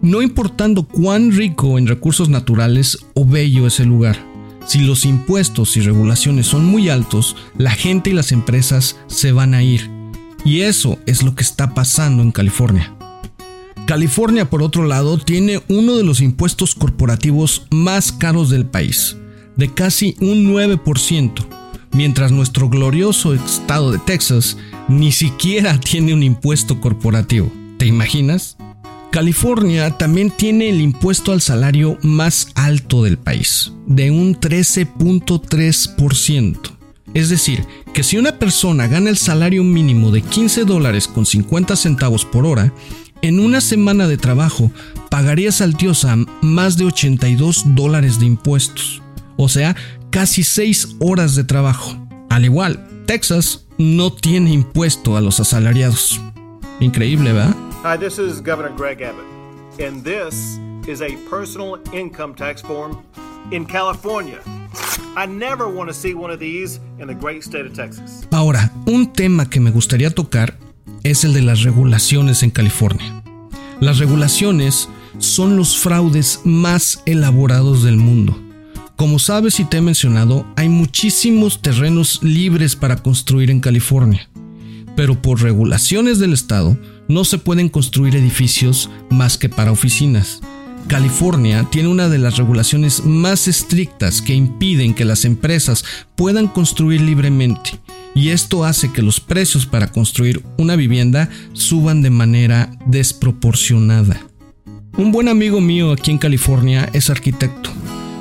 No 0.00 0.22
importando 0.22 0.84
cuán 0.84 1.32
rico 1.32 1.76
en 1.76 1.86
recursos 1.86 2.28
naturales 2.28 2.98
o 3.14 3.26
bello 3.26 3.66
es 3.66 3.80
el 3.80 3.88
lugar. 3.88 4.16
Si 4.66 4.78
los 4.78 5.04
impuestos 5.04 5.76
y 5.76 5.80
regulaciones 5.80 6.46
son 6.46 6.64
muy 6.64 6.88
altos, 6.88 7.36
la 7.58 7.72
gente 7.72 8.10
y 8.10 8.12
las 8.12 8.30
empresas 8.30 8.96
se 9.08 9.32
van 9.32 9.54
a 9.54 9.62
ir. 9.62 9.90
Y 10.44 10.60
eso 10.60 10.98
es 11.06 11.22
lo 11.22 11.34
que 11.34 11.42
está 11.42 11.74
pasando 11.74 12.22
en 12.22 12.30
California. 12.30 12.94
California, 13.86 14.48
por 14.48 14.62
otro 14.62 14.86
lado, 14.86 15.18
tiene 15.18 15.60
uno 15.68 15.96
de 15.96 16.04
los 16.04 16.20
impuestos 16.20 16.74
corporativos 16.74 17.66
más 17.70 18.12
caros 18.12 18.50
del 18.50 18.66
país, 18.66 19.16
de 19.56 19.72
casi 19.72 20.16
un 20.20 20.52
9%, 20.52 21.32
mientras 21.92 22.32
nuestro 22.32 22.68
glorioso 22.68 23.32
estado 23.34 23.92
de 23.92 23.98
Texas 23.98 24.56
ni 24.88 25.12
siquiera 25.12 25.78
tiene 25.80 26.14
un 26.14 26.22
impuesto 26.22 26.80
corporativo. 26.80 27.52
¿Te 27.78 27.86
imaginas? 27.86 28.56
California 29.10 29.98
también 29.98 30.30
tiene 30.30 30.68
el 30.68 30.80
impuesto 30.80 31.32
al 31.32 31.40
salario 31.40 31.98
más 32.02 32.52
alto 32.54 33.02
del 33.02 33.18
país, 33.18 33.72
de 33.86 34.12
un 34.12 34.38
13.3%. 34.38 36.60
Es 37.12 37.28
decir, 37.28 37.66
que 37.92 38.04
si 38.04 38.18
una 38.18 38.38
persona 38.38 38.86
gana 38.86 39.10
el 39.10 39.16
salario 39.16 39.64
mínimo 39.64 40.12
de 40.12 40.22
15 40.22 40.64
dólares 40.64 41.08
con 41.08 41.26
50 41.26 41.74
centavos 41.74 42.24
por 42.24 42.46
hora, 42.46 42.72
en 43.22 43.40
una 43.40 43.60
semana 43.60 44.08
de 44.08 44.16
trabajo 44.16 44.70
pagaría 45.10 45.52
Saltiosa 45.52 46.16
más 46.42 46.76
de 46.76 46.86
82 46.86 47.64
dólares 47.74 48.18
de 48.18 48.26
impuestos, 48.26 49.02
o 49.36 49.48
sea, 49.48 49.76
casi 50.10 50.42
6 50.42 50.96
horas 51.00 51.34
de 51.34 51.44
trabajo. 51.44 51.96
Al 52.28 52.44
igual, 52.44 52.86
Texas 53.06 53.66
no 53.78 54.12
tiene 54.12 54.52
impuesto 54.52 55.16
a 55.16 55.20
los 55.20 55.40
asalariados. 55.40 56.20
Increíble, 56.80 57.32
¿verdad? 57.32 57.54
Hi, 57.84 57.98
this 57.98 58.18
is 58.18 58.40
Governor 58.40 58.74
Greg 58.76 59.02
Abbott, 59.02 59.26
and 59.80 60.04
this 60.04 60.58
is 60.86 61.02
a 61.02 61.16
personal 61.28 61.80
income 61.92 62.34
tax 62.34 62.62
form 62.62 63.02
in 63.50 63.66
California. 63.66 64.38
I 65.16 65.26
never 65.26 65.66
want 65.66 65.88
to 65.88 65.94
see 65.94 66.14
one 66.14 66.32
of 66.32 66.38
these 66.38 66.78
in 66.98 67.08
the 67.08 67.14
great 67.14 67.42
state 67.42 67.66
of 67.66 67.72
Texas. 67.74 68.26
Ahora, 68.30 68.72
un 68.86 69.12
tema 69.12 69.50
que 69.50 69.60
me 69.60 69.70
gustaría 69.70 70.10
tocar 70.10 70.56
es 71.04 71.24
el 71.24 71.32
de 71.32 71.42
las 71.42 71.62
regulaciones 71.62 72.42
en 72.42 72.50
California. 72.50 73.22
Las 73.80 73.98
regulaciones 73.98 74.88
son 75.18 75.56
los 75.56 75.78
fraudes 75.78 76.40
más 76.44 77.02
elaborados 77.06 77.82
del 77.82 77.96
mundo. 77.96 78.38
Como 78.96 79.18
sabes 79.18 79.58
y 79.60 79.64
te 79.64 79.78
he 79.78 79.80
mencionado, 79.80 80.46
hay 80.56 80.68
muchísimos 80.68 81.62
terrenos 81.62 82.22
libres 82.22 82.76
para 82.76 82.96
construir 82.96 83.50
en 83.50 83.60
California, 83.60 84.28
pero 84.94 85.20
por 85.20 85.40
regulaciones 85.40 86.18
del 86.18 86.34
Estado 86.34 86.76
no 87.08 87.24
se 87.24 87.38
pueden 87.38 87.70
construir 87.70 88.14
edificios 88.16 88.90
más 89.08 89.38
que 89.38 89.48
para 89.48 89.72
oficinas. 89.72 90.42
California 90.86 91.66
tiene 91.70 91.88
una 91.88 92.08
de 92.08 92.18
las 92.18 92.36
regulaciones 92.36 93.04
más 93.04 93.48
estrictas 93.48 94.20
que 94.20 94.34
impiden 94.34 94.92
que 94.92 95.04
las 95.04 95.24
empresas 95.24 95.84
puedan 96.16 96.48
construir 96.48 97.00
libremente 97.00 97.80
y 98.14 98.30
esto 98.30 98.64
hace 98.64 98.92
que 98.92 99.02
los 99.02 99.20
precios 99.20 99.66
para 99.66 99.88
construir 99.88 100.42
una 100.58 100.76
vivienda 100.76 101.28
suban 101.52 102.02
de 102.02 102.10
manera 102.10 102.70
desproporcionada. 102.86 104.20
Un 104.96 105.12
buen 105.12 105.28
amigo 105.28 105.60
mío 105.60 105.92
aquí 105.92 106.10
en 106.10 106.18
California 106.18 106.88
es 106.92 107.10
arquitecto 107.10 107.70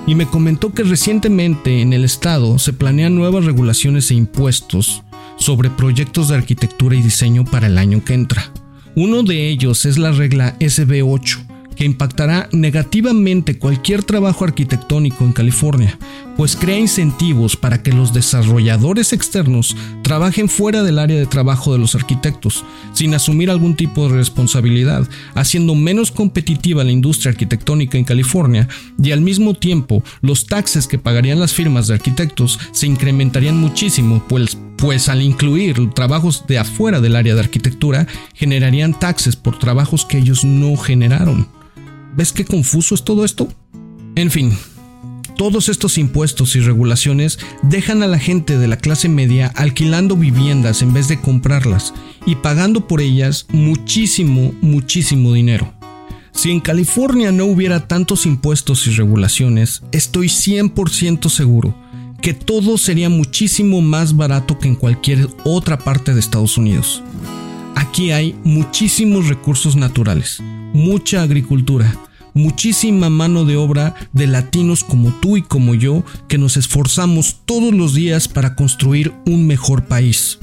y 0.06 0.16
me 0.16 0.28
comentó 0.28 0.74
que 0.74 0.84
recientemente 0.84 1.82
en 1.82 1.94
el 1.94 2.04
estado 2.04 2.58
se 2.60 2.74
planean 2.74 3.16
nuevas 3.16 3.46
regulaciones 3.46 4.12
e 4.12 4.16
impuestos 4.16 5.04
sobre 5.38 5.70
proyectos 5.70 6.30
de 6.30 6.36
arquitectura 6.36 6.96
y 6.96 7.02
diseño 7.02 7.46
para 7.46 7.68
el 7.68 7.78
año 7.78 8.04
que 8.04 8.14
entra. 8.14 8.52
Uno 8.96 9.24
de 9.24 9.50
ellos 9.50 9.86
es 9.86 9.98
la 9.98 10.12
regla 10.12 10.58
SB8, 10.60 11.46
que 11.80 11.86
impactará 11.86 12.50
negativamente 12.52 13.58
cualquier 13.58 14.04
trabajo 14.04 14.44
arquitectónico 14.44 15.24
en 15.24 15.32
California, 15.32 15.98
pues 16.36 16.58
crea 16.58 16.78
incentivos 16.78 17.56
para 17.56 17.82
que 17.82 17.94
los 17.94 18.14
desarrolladores 18.14 19.14
externos 19.14 19.78
trabajen 20.04 20.50
fuera 20.50 20.84
del 20.84 21.00
área 21.00 21.18
de 21.18 21.26
trabajo 21.26 21.72
de 21.72 21.80
los 21.80 21.96
arquitectos, 21.96 22.66
sin 22.92 23.14
asumir 23.14 23.50
algún 23.50 23.78
tipo 23.78 24.10
de 24.10 24.18
responsabilidad, 24.18 25.08
haciendo 25.36 25.74
menos 25.74 26.12
competitiva 26.12 26.84
la 26.84 26.92
industria 26.92 27.32
arquitectónica 27.32 27.98
en 27.98 28.04
California 28.04 28.68
y 29.02 29.14
al 29.14 29.22
mismo 29.22 29.54
tiempo 29.54 30.04
los 30.20 30.48
taxes 30.48 30.86
que 30.86 31.00
pagarían 31.00 31.40
las 31.40 31.54
firmas 31.54 31.88
de 31.88 31.94
arquitectos 31.94 32.60
se 32.74 32.88
incrementarían 32.88 33.58
muchísimo, 33.58 34.22
pues 34.28 34.58
pues 34.76 35.08
al 35.08 35.22
incluir 35.22 35.94
trabajos 35.94 36.46
de 36.48 36.58
afuera 36.58 37.00
del 37.00 37.18
área 37.18 37.36
de 37.36 37.42
arquitectura, 37.42 38.08
generarían 38.34 38.98
taxes 38.98 39.36
por 39.36 39.60
trabajos 39.60 40.06
que 40.06 40.18
ellos 40.18 40.46
no 40.46 40.78
generaron. 40.78 41.59
¿Ves 42.20 42.34
qué 42.34 42.44
confuso 42.44 42.96
es 42.96 43.06
todo 43.06 43.24
esto? 43.24 43.48
En 44.16 44.30
fin, 44.30 44.52
todos 45.38 45.70
estos 45.70 45.98
impuestos 45.98 46.54
y 46.58 46.60
regulaciones 46.60 47.40
dejan 47.64 48.04
a 48.04 48.08
la 48.08 48.20
gente 48.20 48.58
de 48.58 48.68
la 48.68 48.76
clase 48.76 49.08
media 49.08 49.54
alquilando 49.56 50.18
viviendas 50.18 50.82
en 50.82 50.92
vez 50.92 51.08
de 51.08 51.22
comprarlas 51.22 51.94
y 52.26 52.36
pagando 52.36 52.90
por 52.90 53.00
ellas 53.00 53.46
muchísimo, 53.54 54.54
muchísimo 54.60 55.32
dinero. 55.32 55.74
Si 56.34 56.52
en 56.52 56.60
California 56.60 57.32
no 57.32 57.46
hubiera 57.46 57.88
tantos 57.88 58.26
impuestos 58.26 58.86
y 58.88 58.90
regulaciones, 58.90 59.82
estoy 59.94 60.28
100% 60.28 61.30
seguro 61.30 61.74
que 62.22 62.34
todo 62.34 62.78
sería 62.78 63.08
muchísimo 63.08 63.80
más 63.80 64.18
barato 64.18 64.60
que 64.60 64.68
en 64.68 64.76
cualquier 64.76 65.30
otra 65.46 65.78
parte 65.78 66.14
de 66.14 66.20
Estados 66.20 66.58
Unidos. 66.58 67.02
Aquí 67.76 68.12
hay 68.12 68.36
muchísimos 68.44 69.30
recursos 69.30 69.78
naturales, 69.78 70.44
mucha 70.74 71.22
agricultura, 71.22 71.96
muchísima 72.40 73.10
mano 73.10 73.46
de 73.46 73.58
obra 73.58 73.96
de 74.14 74.28
latinos 74.28 74.84
como 74.84 75.12
tú 75.20 75.38
y 75.38 75.42
como 75.42 75.76
yo 75.76 76.04
que 76.28 76.38
nos 76.38 76.58
esforzamos 76.58 77.42
todos 77.46 77.74
los 77.74 77.94
días 77.94 78.28
para 78.28 78.56
construir 78.56 79.14
un 79.26 79.46
mejor 79.46 79.86
país. 79.86 80.40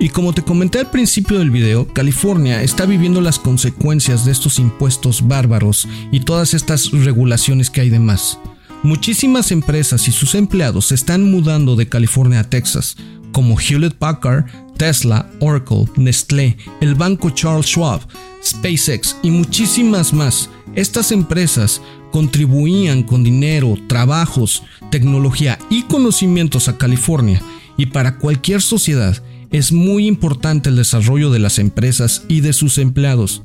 Y 0.00 0.08
como 0.08 0.32
te 0.32 0.42
comenté 0.42 0.80
al 0.80 0.90
principio 0.90 1.38
del 1.38 1.50
video, 1.50 1.86
California 1.86 2.62
está 2.62 2.86
viviendo 2.86 3.20
las 3.20 3.38
consecuencias 3.38 4.24
de 4.24 4.32
estos 4.32 4.58
impuestos 4.58 5.26
bárbaros 5.26 5.88
y 6.10 6.20
todas 6.20 6.54
estas 6.54 6.90
regulaciones 6.90 7.70
que 7.70 7.80
hay 7.80 7.90
de 7.90 8.00
más 8.00 8.38
muchísimas 8.84 9.50
empresas 9.50 10.06
y 10.08 10.12
sus 10.12 10.34
empleados 10.34 10.86
se 10.86 10.94
están 10.94 11.28
mudando 11.30 11.74
de 11.74 11.88
California 11.88 12.40
a 12.40 12.44
Texas, 12.44 12.96
como 13.32 13.58
Hewlett 13.58 13.94
Packard, 13.94 14.44
Tesla, 14.76 15.28
Oracle, 15.40 15.86
Nestlé, 15.96 16.56
el 16.80 16.94
banco 16.94 17.30
Charles 17.30 17.66
Schwab, 17.66 18.02
SpaceX 18.44 19.16
y 19.22 19.30
muchísimas 19.30 20.12
más. 20.12 20.50
Estas 20.74 21.12
empresas 21.12 21.80
contribuían 22.10 23.02
con 23.02 23.22
dinero, 23.22 23.76
trabajos, 23.86 24.62
tecnología 24.90 25.58
y 25.70 25.82
conocimientos 25.82 26.68
a 26.68 26.76
California 26.78 27.40
y 27.76 27.86
para 27.86 28.18
cualquier 28.18 28.60
sociedad 28.60 29.22
es 29.50 29.72
muy 29.72 30.06
importante 30.06 30.68
el 30.68 30.76
desarrollo 30.76 31.30
de 31.30 31.38
las 31.38 31.58
empresas 31.58 32.24
y 32.28 32.40
de 32.40 32.52
sus 32.52 32.78
empleados. 32.78 33.42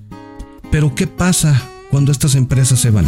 Pero 0.72 0.96
¿qué 0.96 1.06
pasa 1.08 1.62
cuando 1.92 2.12
estas 2.12 2.36
empresas 2.36 2.80
se 2.80 2.90
van? 2.90 3.06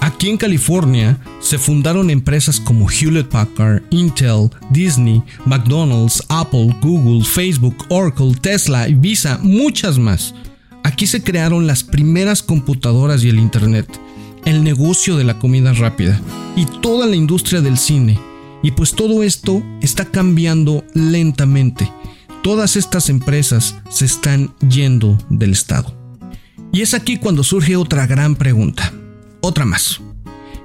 Aquí 0.00 0.28
en 0.28 0.36
California 0.36 1.18
se 1.40 1.56
fundaron 1.56 2.10
empresas 2.10 2.60
como 2.60 2.90
Hewlett 2.90 3.28
Packard, 3.28 3.82
Intel, 3.90 4.50
Disney, 4.70 5.22
McDonald's, 5.46 6.22
Apple, 6.28 6.76
Google, 6.82 7.24
Facebook, 7.24 7.76
Oracle, 7.88 8.34
Tesla, 8.42 8.86
Visa, 8.88 9.38
muchas 9.42 9.98
más. 9.98 10.34
Aquí 10.84 11.08
se 11.08 11.24
crearon 11.24 11.66
las 11.66 11.82
primeras 11.82 12.44
computadoras 12.44 13.24
y 13.24 13.28
el 13.28 13.40
Internet, 13.40 13.88
el 14.44 14.62
negocio 14.62 15.16
de 15.16 15.24
la 15.24 15.40
comida 15.40 15.72
rápida 15.72 16.20
y 16.54 16.66
toda 16.66 17.06
la 17.06 17.16
industria 17.16 17.60
del 17.60 17.76
cine. 17.76 18.16
Y 18.62 18.70
pues 18.70 18.92
todo 18.92 19.24
esto 19.24 19.64
está 19.82 20.04
cambiando 20.04 20.84
lentamente. 20.94 21.90
Todas 22.44 22.76
estas 22.76 23.08
empresas 23.08 23.74
se 23.90 24.04
están 24.04 24.54
yendo 24.68 25.18
del 25.28 25.50
Estado. 25.50 25.92
Y 26.72 26.82
es 26.82 26.94
aquí 26.94 27.16
cuando 27.16 27.42
surge 27.42 27.74
otra 27.74 28.06
gran 28.06 28.36
pregunta 28.36 28.92
otra 29.44 29.64
más. 29.64 30.00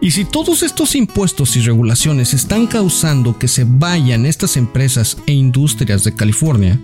Y 0.02 0.12
si 0.12 0.24
todos 0.24 0.64
estos 0.64 0.96
impuestos 0.96 1.58
y 1.58 1.62
regulaciones 1.62 2.34
están 2.34 2.68
causando 2.68 3.38
que 3.38 3.50
se 3.50 3.66
vayan 3.68 4.26
estas 4.26 4.56
empresas 4.56 5.18
e 5.28 5.34
industrias 5.34 6.06
de 6.06 6.16
California, 6.16 6.80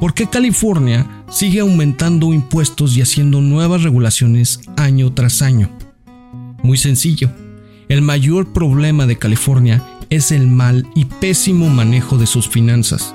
¿por 0.00 0.14
qué 0.14 0.28
California 0.28 1.24
sigue 1.30 1.60
aumentando 1.60 2.32
impuestos 2.32 2.96
y 2.96 3.02
haciendo 3.02 3.40
nuevas 3.40 3.82
regulaciones 3.82 4.60
año 4.76 5.12
tras 5.12 5.42
año? 5.42 5.70
Muy 6.62 6.78
sencillo. 6.78 7.30
El 7.88 8.02
mayor 8.02 8.52
problema 8.52 9.06
de 9.06 9.18
California 9.18 9.82
es 10.08 10.32
el 10.32 10.46
mal 10.46 10.86
y 10.94 11.04
pésimo 11.04 11.68
manejo 11.68 12.18
de 12.18 12.26
sus 12.26 12.48
finanzas. 12.48 13.14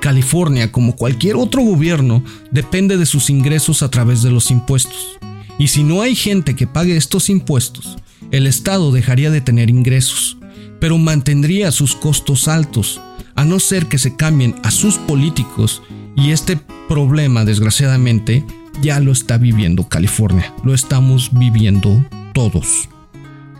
California, 0.00 0.70
como 0.70 0.94
cualquier 0.94 1.36
otro 1.36 1.62
gobierno, 1.62 2.22
depende 2.52 2.96
de 2.96 3.06
sus 3.06 3.30
ingresos 3.30 3.82
a 3.82 3.90
través 3.90 4.22
de 4.22 4.30
los 4.30 4.50
impuestos. 4.50 5.18
Y 5.58 5.68
si 5.68 5.82
no 5.82 6.02
hay 6.02 6.14
gente 6.14 6.54
que 6.54 6.68
pague 6.68 6.96
estos 6.96 7.28
impuestos, 7.30 7.96
el 8.30 8.46
Estado 8.46 8.92
dejaría 8.92 9.30
de 9.30 9.40
tener 9.40 9.70
ingresos, 9.70 10.36
pero 10.78 10.98
mantendría 10.98 11.72
sus 11.72 11.96
costos 11.96 12.46
altos, 12.46 13.00
a 13.34 13.44
no 13.44 13.58
ser 13.58 13.86
que 13.86 13.98
se 13.98 14.14
cambien 14.14 14.54
a 14.62 14.70
sus 14.70 14.98
políticos 14.98 15.82
y 16.18 16.32
este 16.32 16.58
problema, 16.88 17.44
desgraciadamente, 17.44 18.44
ya 18.82 18.98
lo 18.98 19.12
está 19.12 19.38
viviendo 19.38 19.88
California, 19.88 20.52
lo 20.64 20.74
estamos 20.74 21.30
viviendo 21.32 22.04
todos. 22.34 22.88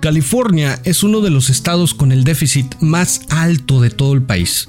California 0.01 0.81
es 0.85 1.05
uno 1.05 1.21
de 1.21 1.31
los 1.31 1.51
estados 1.51 1.95
con 1.95 2.11
el 2.11 2.25
déficit 2.25 2.75
más 2.81 3.23
alto 3.31 3.81
de 3.81 3.91
todo 3.91 4.13
el 4.13 4.23
país. 4.23 4.69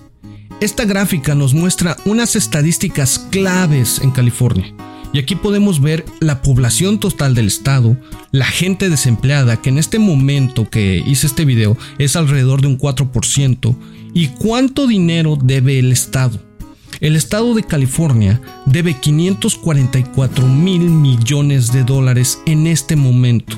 Esta 0.61 0.85
gráfica 0.85 1.33
nos 1.33 1.55
muestra 1.55 1.97
unas 2.05 2.35
estadísticas 2.35 3.27
claves 3.31 3.99
en 4.03 4.11
California. 4.11 4.71
Y 5.11 5.17
aquí 5.17 5.35
podemos 5.35 5.81
ver 5.81 6.05
la 6.19 6.43
población 6.43 6.99
total 6.99 7.33
del 7.33 7.47
estado, 7.47 7.97
la 8.31 8.45
gente 8.45 8.89
desempleada, 8.89 9.57
que 9.57 9.69
en 9.69 9.79
este 9.79 9.97
momento 9.97 10.69
que 10.69 11.03
hice 11.07 11.25
este 11.25 11.45
video 11.45 11.75
es 11.97 12.15
alrededor 12.15 12.61
de 12.61 12.67
un 12.67 12.77
4%, 12.77 13.75
y 14.13 14.27
cuánto 14.27 14.85
dinero 14.85 15.37
debe 15.41 15.79
el 15.79 15.91
estado. 15.91 16.48
El 16.99 17.15
estado 17.15 17.53
de 17.53 17.63
California 17.63 18.41
debe 18.65 18.99
544 18.99 20.47
mil 20.47 20.89
millones 20.89 21.71
de 21.71 21.83
dólares 21.83 22.41
en 22.45 22.67
este 22.67 22.95
momento. 22.95 23.57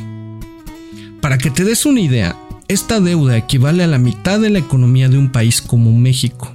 Para 1.21 1.37
que 1.37 1.49
te 1.49 1.63
des 1.63 1.85
una 1.85 2.01
idea, 2.01 2.35
esta 2.67 2.99
deuda 2.99 3.37
equivale 3.37 3.83
a 3.83 3.87
la 3.87 3.97
mitad 3.97 4.39
de 4.39 4.49
la 4.49 4.59
economía 4.59 5.09
de 5.09 5.17
un 5.17 5.31
país 5.31 5.61
como 5.61 5.91
México 5.91 6.51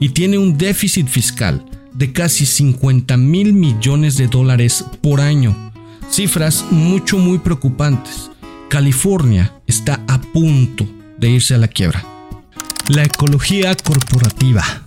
y 0.00 0.08
tiene 0.08 0.38
un 0.38 0.58
déficit 0.58 1.06
fiscal 1.06 1.64
de 1.94 2.12
casi 2.12 2.46
50 2.46 3.16
mil 3.16 3.52
millones 3.52 4.16
de 4.16 4.26
dólares 4.26 4.84
por 5.00 5.20
año. 5.20 5.56
Cifras 6.10 6.64
mucho 6.70 7.18
muy 7.18 7.38
preocupantes. 7.38 8.30
California 8.68 9.54
está 9.66 10.02
a 10.08 10.20
punto 10.20 10.86
de 11.18 11.30
irse 11.30 11.54
a 11.54 11.58
la 11.58 11.68
quiebra. 11.68 12.04
La 12.88 13.04
ecología 13.04 13.74
corporativa. 13.76 14.82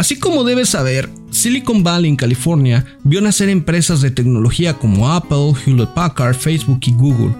Así 0.00 0.16
como 0.16 0.44
debes 0.44 0.70
saber, 0.70 1.10
Silicon 1.30 1.82
Valley 1.82 2.08
en 2.08 2.16
California 2.16 2.86
vio 3.04 3.20
nacer 3.20 3.50
empresas 3.50 4.00
de 4.00 4.10
tecnología 4.10 4.78
como 4.78 5.12
Apple, 5.12 5.52
Hewlett 5.66 5.90
Packard, 5.90 6.36
Facebook 6.36 6.80
y 6.86 6.92
Google 6.92 7.34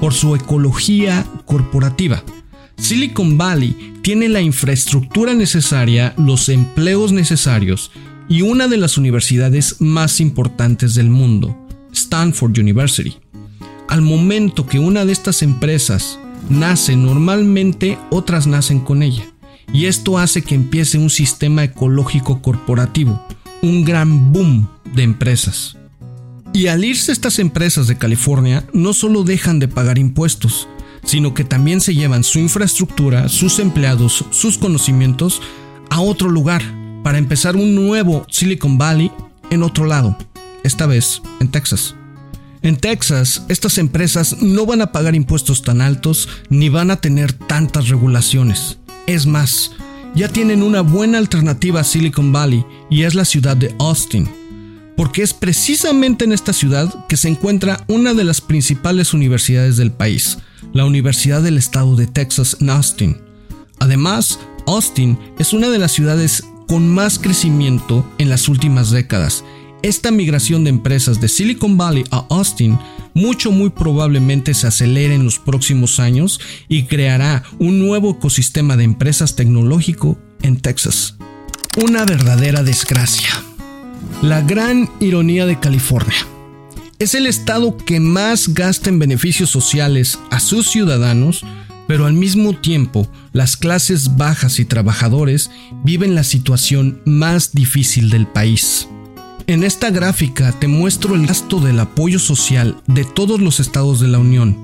por 0.00 0.14
su 0.14 0.34
ecología 0.34 1.26
corporativa. 1.44 2.24
Silicon 2.78 3.36
Valley 3.36 3.92
tiene 4.00 4.30
la 4.30 4.40
infraestructura 4.40 5.34
necesaria, 5.34 6.14
los 6.16 6.48
empleos 6.48 7.12
necesarios 7.12 7.90
y 8.30 8.40
una 8.40 8.66
de 8.66 8.78
las 8.78 8.96
universidades 8.96 9.78
más 9.78 10.22
importantes 10.22 10.94
del 10.94 11.10
mundo, 11.10 11.54
Stanford 11.92 12.58
University. 12.58 13.18
Al 13.88 14.00
momento 14.00 14.66
que 14.66 14.78
una 14.78 15.04
de 15.04 15.12
estas 15.12 15.42
empresas 15.42 16.18
nace, 16.48 16.96
normalmente 16.96 17.98
otras 18.10 18.46
nacen 18.46 18.80
con 18.80 19.02
ella. 19.02 19.29
Y 19.72 19.86
esto 19.86 20.18
hace 20.18 20.42
que 20.42 20.54
empiece 20.54 20.98
un 20.98 21.10
sistema 21.10 21.64
ecológico 21.64 22.42
corporativo, 22.42 23.24
un 23.62 23.84
gran 23.84 24.32
boom 24.32 24.68
de 24.94 25.02
empresas. 25.02 25.76
Y 26.52 26.66
al 26.66 26.84
irse 26.84 27.12
estas 27.12 27.38
empresas 27.38 27.86
de 27.86 27.96
California, 27.96 28.66
no 28.72 28.92
solo 28.92 29.22
dejan 29.22 29.60
de 29.60 29.68
pagar 29.68 29.98
impuestos, 29.98 30.68
sino 31.04 31.34
que 31.34 31.44
también 31.44 31.80
se 31.80 31.94
llevan 31.94 32.24
su 32.24 32.40
infraestructura, 32.40 33.28
sus 33.28 33.60
empleados, 33.60 34.24
sus 34.30 34.58
conocimientos 34.58 35.40
a 35.88 36.00
otro 36.00 36.28
lugar 36.28 36.62
para 37.04 37.18
empezar 37.18 37.56
un 37.56 37.74
nuevo 37.74 38.26
Silicon 38.28 38.78
Valley 38.78 39.12
en 39.50 39.62
otro 39.62 39.86
lado, 39.86 40.16
esta 40.64 40.86
vez 40.86 41.22
en 41.40 41.48
Texas. 41.48 41.94
En 42.62 42.76
Texas, 42.76 43.42
estas 43.48 43.78
empresas 43.78 44.42
no 44.42 44.66
van 44.66 44.82
a 44.82 44.92
pagar 44.92 45.14
impuestos 45.14 45.62
tan 45.62 45.80
altos 45.80 46.28
ni 46.50 46.68
van 46.68 46.90
a 46.90 46.96
tener 46.96 47.32
tantas 47.32 47.88
regulaciones. 47.88 48.79
Es 49.10 49.26
más, 49.26 49.72
ya 50.14 50.28
tienen 50.28 50.62
una 50.62 50.82
buena 50.82 51.18
alternativa 51.18 51.80
a 51.80 51.84
Silicon 51.84 52.30
Valley 52.30 52.64
y 52.88 53.02
es 53.02 53.16
la 53.16 53.24
ciudad 53.24 53.56
de 53.56 53.74
Austin, 53.80 54.28
porque 54.96 55.22
es 55.22 55.34
precisamente 55.34 56.24
en 56.24 56.30
esta 56.30 56.52
ciudad 56.52 57.08
que 57.08 57.16
se 57.16 57.26
encuentra 57.26 57.84
una 57.88 58.14
de 58.14 58.22
las 58.22 58.40
principales 58.40 59.12
universidades 59.12 59.76
del 59.76 59.90
país, 59.90 60.38
la 60.72 60.84
Universidad 60.84 61.42
del 61.42 61.58
Estado 61.58 61.96
de 61.96 62.06
Texas 62.06 62.56
en 62.60 62.70
Austin. 62.70 63.16
Además, 63.80 64.38
Austin 64.68 65.18
es 65.40 65.52
una 65.52 65.70
de 65.70 65.78
las 65.80 65.90
ciudades 65.90 66.44
con 66.68 66.88
más 66.88 67.18
crecimiento 67.18 68.08
en 68.18 68.30
las 68.30 68.48
últimas 68.48 68.92
décadas. 68.92 69.42
Esta 69.82 70.12
migración 70.12 70.62
de 70.62 70.70
empresas 70.70 71.20
de 71.20 71.26
Silicon 71.26 71.76
Valley 71.76 72.04
a 72.12 72.26
Austin 72.30 72.78
mucho 73.14 73.52
muy 73.52 73.70
probablemente 73.70 74.54
se 74.54 74.66
acelere 74.66 75.14
en 75.14 75.24
los 75.24 75.38
próximos 75.38 76.00
años 76.00 76.40
y 76.68 76.84
creará 76.84 77.42
un 77.58 77.78
nuevo 77.78 78.12
ecosistema 78.12 78.76
de 78.76 78.84
empresas 78.84 79.36
tecnológico 79.36 80.18
en 80.42 80.60
Texas. 80.60 81.16
Una 81.82 82.04
verdadera 82.04 82.62
desgracia. 82.62 83.30
La 84.22 84.40
gran 84.40 84.90
ironía 85.00 85.46
de 85.46 85.58
California. 85.58 86.26
Es 86.98 87.14
el 87.14 87.26
estado 87.26 87.76
que 87.76 88.00
más 88.00 88.52
gasta 88.52 88.90
en 88.90 88.98
beneficios 88.98 89.50
sociales 89.50 90.18
a 90.30 90.40
sus 90.40 90.68
ciudadanos, 90.68 91.44
pero 91.86 92.06
al 92.06 92.12
mismo 92.12 92.52
tiempo 92.52 93.08
las 93.32 93.56
clases 93.56 94.16
bajas 94.16 94.58
y 94.58 94.64
trabajadores 94.64 95.50
viven 95.84 96.14
la 96.14 96.24
situación 96.24 97.00
más 97.06 97.52
difícil 97.52 98.10
del 98.10 98.26
país. 98.26 98.86
En 99.50 99.64
esta 99.64 99.90
gráfica 99.90 100.52
te 100.52 100.68
muestro 100.68 101.16
el 101.16 101.26
gasto 101.26 101.58
del 101.58 101.80
apoyo 101.80 102.20
social 102.20 102.80
de 102.86 103.04
todos 103.04 103.40
los 103.40 103.58
estados 103.58 103.98
de 103.98 104.06
la 104.06 104.20
Unión, 104.20 104.56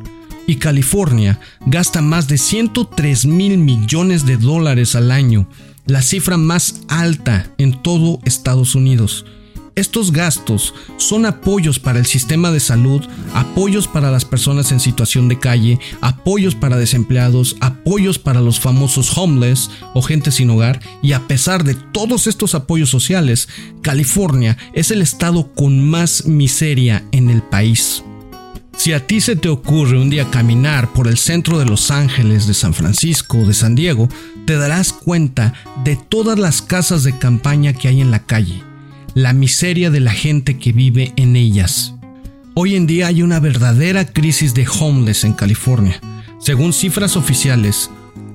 y 0.47 0.59
California 0.59 1.41
gasta 1.67 2.03
más 2.03 2.29
de 2.29 2.39
103 2.39 3.27
mil 3.27 3.59
millones 3.59 4.27
de 4.27 4.37
dólares 4.37 4.95
al 4.95 5.11
año, 5.11 5.49
la 5.87 6.03
cifra 6.03 6.37
más 6.37 6.83
alta 6.87 7.51
en 7.59 7.83
todo 7.83 8.21
Estados 8.25 8.77
Unidos. 8.77 9.27
Estos 9.77 10.11
gastos 10.11 10.73
son 10.97 11.27
apoyos 11.27 11.79
para 11.79 11.99
el 11.99 12.07
sistema 12.07 12.51
de 12.51 12.61
salud, 12.61 13.05
apoyos 13.35 13.87
para 13.87 14.11
las 14.11 14.25
personas 14.25 14.73
en 14.73 14.81
situación 14.81 15.29
de 15.29 15.39
calle, 15.39 15.79
apoyos 16.01 16.55
para 16.55 16.79
desempleados, 16.79 17.57
apoyos 17.61 18.19
para 18.19 18.41
los 18.41 18.59
famosos 18.59 19.17
homeless 19.19 19.71
o 19.93 20.01
gente 20.01 20.33
sin 20.33 20.49
hogar, 20.49 20.81
y 21.03 21.13
a 21.13 21.29
pesar 21.29 21.63
de 21.63 21.75
todos 21.75 22.27
estos 22.27 22.55
apoyos 22.55 22.89
sociales, 22.89 23.51
California 23.83 24.57
es 24.73 24.91
el 24.91 25.03
estado 25.03 25.53
con 25.53 25.87
más 25.87 26.25
miseria 26.25 27.05
en 27.13 27.29
el 27.29 27.43
país. 27.43 28.03
Si 28.79 28.95
a 28.95 29.07
ti 29.07 29.21
se 29.21 29.37
te 29.37 29.51
ocurre 29.51 29.99
un 29.99 30.09
día 30.09 30.31
caminar 30.31 30.93
por 30.95 31.07
el 31.07 31.19
centro 31.19 31.59
de 31.59 31.67
Los 31.67 31.91
Ángeles, 31.91 32.47
de 32.47 32.55
San 32.55 32.73
Francisco, 32.73 33.45
de 33.45 33.53
San 33.53 33.75
Diego, 33.75 34.09
te 34.47 34.57
darás 34.57 34.95
cuenta 34.95 35.53
de 35.85 35.97
todas 35.97 36.39
las 36.39 36.63
casas 36.63 37.03
de 37.03 37.19
campaña 37.19 37.75
que 37.75 37.89
hay 37.89 38.01
en 38.01 38.11
la 38.11 38.25
calle, 38.25 38.63
la 39.17 39.33
miseria 39.33 39.91
de 39.91 40.01
la 40.01 40.13
gente 40.13 40.59
que 40.59 40.73
vive 40.73 41.15
en 41.17 41.37
ellas. 41.37 41.95
Hoy 42.53 42.77
en 42.77 42.87
día 42.87 43.07
hay 43.07 43.23
una 43.23 43.41
verdadera 43.41 44.05
crisis 44.05 44.53
de 44.53 44.69
homeless 44.69 45.25
en 45.25 45.33
California. 45.33 45.99
Según 46.39 46.75
cifras 46.75 47.17
oficiales, 47.17 47.91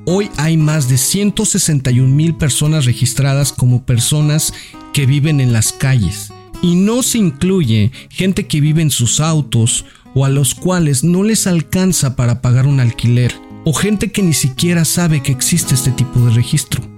hoy 0.08 0.32
hay 0.38 0.58
más 0.58 0.90
de 0.90 0.98
161 0.98 2.10
mil 2.12 2.34
personas 2.34 2.86
registradas 2.86 3.54
como 3.54 3.86
personas 3.86 4.56
que 4.92 5.06
viven 5.06 5.40
en 5.40 5.54
las 5.54 5.72
calles. 5.72 6.34
Y 6.64 6.74
no 6.74 7.04
se 7.04 7.20
incluye 7.20 7.92
gente 8.10 8.48
que 8.48 8.60
vive 8.60 8.82
en 8.82 8.90
sus 8.90 9.20
autos 9.20 9.86
o 10.16 10.26
a 10.26 10.30
los 10.30 10.56
cuales 10.56 11.04
no 11.04 11.22
les 11.22 11.46
alcanza 11.46 12.16
para 12.16 12.42
pagar 12.42 12.66
un 12.66 12.80
alquiler, 12.80 13.32
o 13.66 13.74
gente 13.74 14.12
que 14.12 14.24
ni 14.24 14.34
siquiera 14.34 14.84
sabe 14.84 15.22
que 15.22 15.32
existe 15.32 15.76
este 15.76 15.92
tipo 15.92 16.20
de 16.22 16.34
registro. 16.34 16.91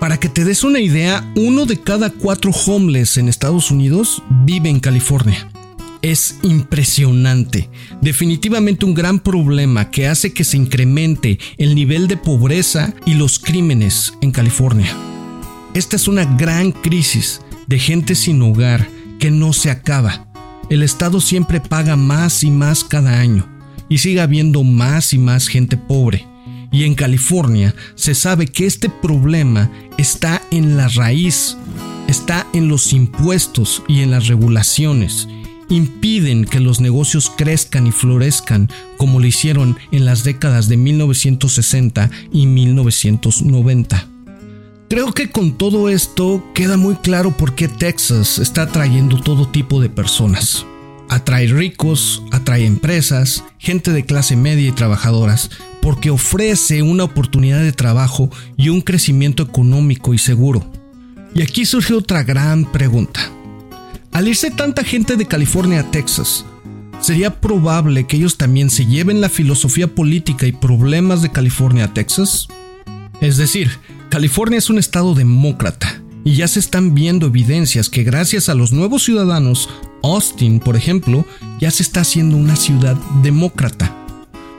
Para 0.00 0.18
que 0.18 0.28
te 0.28 0.44
des 0.44 0.62
una 0.64 0.80
idea, 0.80 1.32
uno 1.36 1.66
de 1.66 1.80
cada 1.80 2.10
cuatro 2.10 2.50
homeless 2.50 3.16
en 3.16 3.28
Estados 3.28 3.70
Unidos 3.70 4.22
vive 4.44 4.68
en 4.68 4.80
California. 4.80 5.48
Es 6.02 6.36
impresionante, 6.42 7.70
definitivamente 8.00 8.84
un 8.84 8.94
gran 8.94 9.18
problema 9.18 9.90
que 9.90 10.06
hace 10.06 10.32
que 10.32 10.44
se 10.44 10.56
incremente 10.56 11.38
el 11.56 11.74
nivel 11.74 12.06
de 12.06 12.16
pobreza 12.16 12.94
y 13.06 13.14
los 13.14 13.38
crímenes 13.38 14.12
en 14.20 14.30
California. 14.30 14.94
Esta 15.74 15.96
es 15.96 16.06
una 16.06 16.24
gran 16.24 16.70
crisis 16.70 17.40
de 17.66 17.78
gente 17.78 18.14
sin 18.14 18.40
hogar 18.42 18.86
que 19.18 19.30
no 19.30 19.52
se 19.52 19.70
acaba 19.70 20.26
el 20.68 20.82
Estado 20.82 21.20
siempre 21.20 21.60
paga 21.60 21.94
más 21.94 22.42
y 22.42 22.50
más 22.50 22.82
cada 22.82 23.20
año 23.20 23.46
y 23.88 23.98
sigue 23.98 24.20
habiendo 24.20 24.64
más 24.64 25.12
y 25.12 25.18
más 25.18 25.46
gente 25.46 25.76
pobre. 25.76 26.26
Y 26.76 26.84
en 26.84 26.94
California 26.94 27.74
se 27.94 28.14
sabe 28.14 28.48
que 28.48 28.66
este 28.66 28.90
problema 28.90 29.70
está 29.96 30.42
en 30.50 30.76
la 30.76 30.88
raíz, 30.88 31.56
está 32.06 32.46
en 32.52 32.68
los 32.68 32.92
impuestos 32.92 33.82
y 33.88 34.02
en 34.02 34.10
las 34.10 34.26
regulaciones. 34.26 35.26
Impiden 35.70 36.44
que 36.44 36.60
los 36.60 36.82
negocios 36.82 37.32
crezcan 37.34 37.86
y 37.86 37.92
florezcan 37.92 38.68
como 38.98 39.20
lo 39.20 39.26
hicieron 39.26 39.78
en 39.90 40.04
las 40.04 40.22
décadas 40.22 40.68
de 40.68 40.76
1960 40.76 42.10
y 42.30 42.46
1990. 42.46 44.06
Creo 44.90 45.14
que 45.14 45.30
con 45.30 45.56
todo 45.56 45.88
esto 45.88 46.44
queda 46.54 46.76
muy 46.76 46.96
claro 46.96 47.34
por 47.34 47.54
qué 47.54 47.68
Texas 47.68 48.38
está 48.38 48.64
atrayendo 48.64 49.18
todo 49.22 49.48
tipo 49.48 49.80
de 49.80 49.88
personas. 49.88 50.66
Atrae 51.08 51.46
ricos, 51.46 52.22
atrae 52.32 52.66
empresas, 52.66 53.44
gente 53.58 53.92
de 53.92 54.04
clase 54.04 54.36
media 54.36 54.68
y 54.68 54.72
trabajadoras, 54.72 55.50
porque 55.86 56.10
ofrece 56.10 56.82
una 56.82 57.04
oportunidad 57.04 57.60
de 57.60 57.70
trabajo 57.70 58.28
y 58.56 58.70
un 58.70 58.80
crecimiento 58.80 59.44
económico 59.44 60.14
y 60.14 60.18
seguro. 60.18 60.68
Y 61.32 61.42
aquí 61.42 61.64
surge 61.64 61.94
otra 61.94 62.24
gran 62.24 62.64
pregunta. 62.72 63.20
Al 64.10 64.26
irse 64.26 64.50
tanta 64.50 64.82
gente 64.82 65.14
de 65.14 65.26
California 65.26 65.78
a 65.78 65.90
Texas, 65.92 66.44
¿sería 67.00 67.40
probable 67.40 68.08
que 68.08 68.16
ellos 68.16 68.36
también 68.36 68.68
se 68.68 68.86
lleven 68.86 69.20
la 69.20 69.28
filosofía 69.28 69.86
política 69.86 70.44
y 70.48 70.50
problemas 70.50 71.22
de 71.22 71.30
California 71.30 71.84
a 71.84 71.94
Texas? 71.94 72.48
Es 73.20 73.36
decir, 73.36 73.70
California 74.10 74.58
es 74.58 74.68
un 74.68 74.78
estado 74.78 75.14
demócrata 75.14 76.02
y 76.24 76.34
ya 76.34 76.48
se 76.48 76.58
están 76.58 76.96
viendo 76.96 77.28
evidencias 77.28 77.90
que 77.90 78.02
gracias 78.02 78.48
a 78.48 78.56
los 78.56 78.72
nuevos 78.72 79.04
ciudadanos, 79.04 79.68
Austin, 80.02 80.58
por 80.58 80.74
ejemplo, 80.74 81.24
ya 81.60 81.70
se 81.70 81.84
está 81.84 82.00
haciendo 82.00 82.36
una 82.36 82.56
ciudad 82.56 82.96
demócrata. 83.22 84.05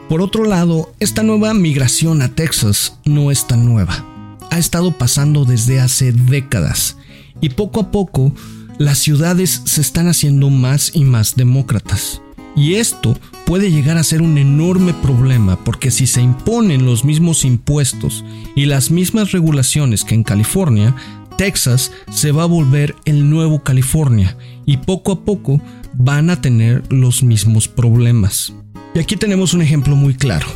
Por 0.10 0.22
otro 0.22 0.46
lado, 0.46 0.94
esta 1.02 1.22
nueva 1.22 1.54
migración 1.54 2.22
a 2.22 2.30
Texas 2.30 2.98
no 3.04 3.30
es 3.30 3.46
tan 3.46 3.66
nueva. 3.66 4.06
Ha 4.52 4.58
estado 4.58 4.98
pasando 4.98 5.44
desde 5.44 5.82
hace 5.82 6.14
décadas 6.14 6.98
y 7.42 7.50
poco 7.50 7.82
a 7.82 7.92
poco 7.92 8.32
las 8.78 9.00
ciudades 9.00 9.62
se 9.66 9.82
están 9.82 10.08
haciendo 10.08 10.50
más 10.50 10.92
y 10.96 11.04
más 11.04 11.36
demócratas. 11.36 12.22
Y 12.56 12.76
esto 12.76 13.18
puede 13.46 13.70
llegar 13.70 13.98
a 13.98 14.04
ser 14.04 14.22
un 14.22 14.38
enorme 14.38 14.94
problema 14.94 15.62
porque 15.66 15.92
si 15.92 16.08
se 16.08 16.22
imponen 16.22 16.86
los 16.86 17.04
mismos 17.04 17.44
impuestos 17.44 18.24
y 18.56 18.66
las 18.66 18.90
mismas 18.90 19.34
regulaciones 19.34 20.06
que 20.06 20.16
en 20.16 20.24
California, 20.24 20.96
Texas 21.38 21.92
se 22.10 22.32
va 22.32 22.44
a 22.44 22.48
volver 22.48 22.96
el 23.04 23.30
nuevo 23.30 23.62
California 23.62 24.38
y 24.66 24.78
poco 24.78 25.12
a 25.12 25.26
poco 25.26 25.62
van 25.94 26.30
a 26.30 26.40
tener 26.40 26.82
los 26.92 27.24
mismos 27.24 27.68
problemas. 27.68 28.54
Y 28.98 29.00
aquí 29.00 29.16
tenemos 29.16 29.54
un 29.54 29.62
ejemplo 29.62 29.96
muy 29.96 30.16
claro. 30.16 30.48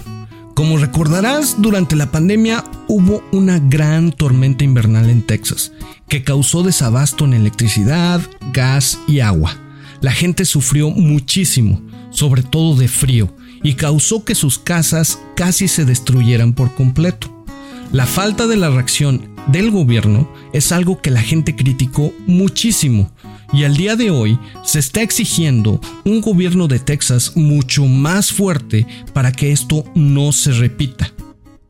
Como 0.56 0.80
recordarás, 0.80 1.62
durante 1.62 1.96
la 1.96 2.10
pandemia 2.10 2.66
hubo 2.88 3.24
una 3.32 3.60
gran 3.60 4.12
tormenta 4.12 4.64
invernal 4.64 5.12
en 5.12 5.22
Texas 5.22 5.74
que 6.08 6.24
causó 6.24 6.64
desabasto 6.64 7.26
en 7.26 7.36
electricidad, 7.36 8.20
gas 8.52 8.98
y 9.08 9.20
agua. 9.20 9.56
La 10.02 10.12
gente 10.12 10.46
sufrió 10.46 10.90
muchísimo 10.90 11.84
sobre 12.12 12.44
todo 12.44 12.76
de 12.76 12.88
frío, 12.88 13.34
y 13.64 13.76
causó 13.76 14.26
que 14.26 14.36
sus 14.36 14.60
casas 14.60 15.20
casi 15.36 15.68
se 15.68 15.86
destruyeran 15.86 16.54
por 16.54 16.74
completo. 16.76 17.46
La 17.92 18.06
falta 18.06 18.48
de 18.48 18.58
la 18.58 18.70
reacción 18.70 19.30
del 19.48 19.72
gobierno 19.72 20.32
es 20.54 20.72
algo 20.72 21.02
que 21.02 21.12
la 21.12 21.22
gente 21.22 21.56
criticó 21.56 22.14
muchísimo 22.28 23.12
y 23.54 23.64
al 23.64 23.76
día 23.76 23.96
de 23.96 24.12
hoy 24.12 24.40
se 24.64 24.80
está 24.80 25.02
exigiendo 25.02 25.80
un 26.06 26.22
gobierno 26.22 26.68
de 26.68 26.80
Texas 26.80 27.34
mucho 27.36 27.86
más 27.86 28.32
fuerte 28.32 28.88
para 29.14 29.32
que 29.32 29.52
esto 29.52 29.84
no 29.96 30.32
se 30.32 30.52
repita. 30.52 31.12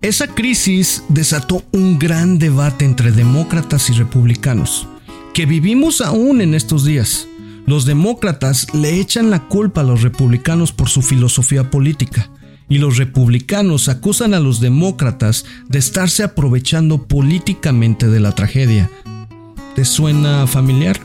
Esa 0.02 0.28
crisis 0.28 1.04
desató 1.10 1.64
un 1.72 2.00
gran 2.00 2.40
debate 2.40 2.86
entre 2.86 3.12
demócratas 3.12 3.90
y 3.90 3.94
republicanos, 3.94 4.88
que 5.34 5.46
vivimos 5.46 6.02
aún 6.02 6.42
en 6.42 6.56
estos 6.56 6.86
días. 6.86 7.28
Los 7.68 7.86
demócratas 7.86 8.74
le 8.74 9.00
echan 9.00 9.30
la 9.30 9.48
culpa 9.48 9.82
a 9.82 9.84
los 9.84 10.02
republicanos 10.02 10.72
por 10.72 10.90
su 10.90 11.04
filosofía 11.04 11.70
política, 11.70 12.32
y 12.68 12.80
los 12.80 12.98
republicanos 12.98 13.90
acusan 13.90 14.34
a 14.34 14.40
los 14.40 14.60
demócratas 14.60 15.46
de 15.68 15.78
estarse 15.78 16.24
aprovechando 16.24 17.04
políticamente 17.04 18.08
de 18.08 18.20
la 18.22 18.34
tragedia. 18.34 18.90
¿Te 19.76 19.86
suena 19.86 20.48
familiar? 20.48 21.00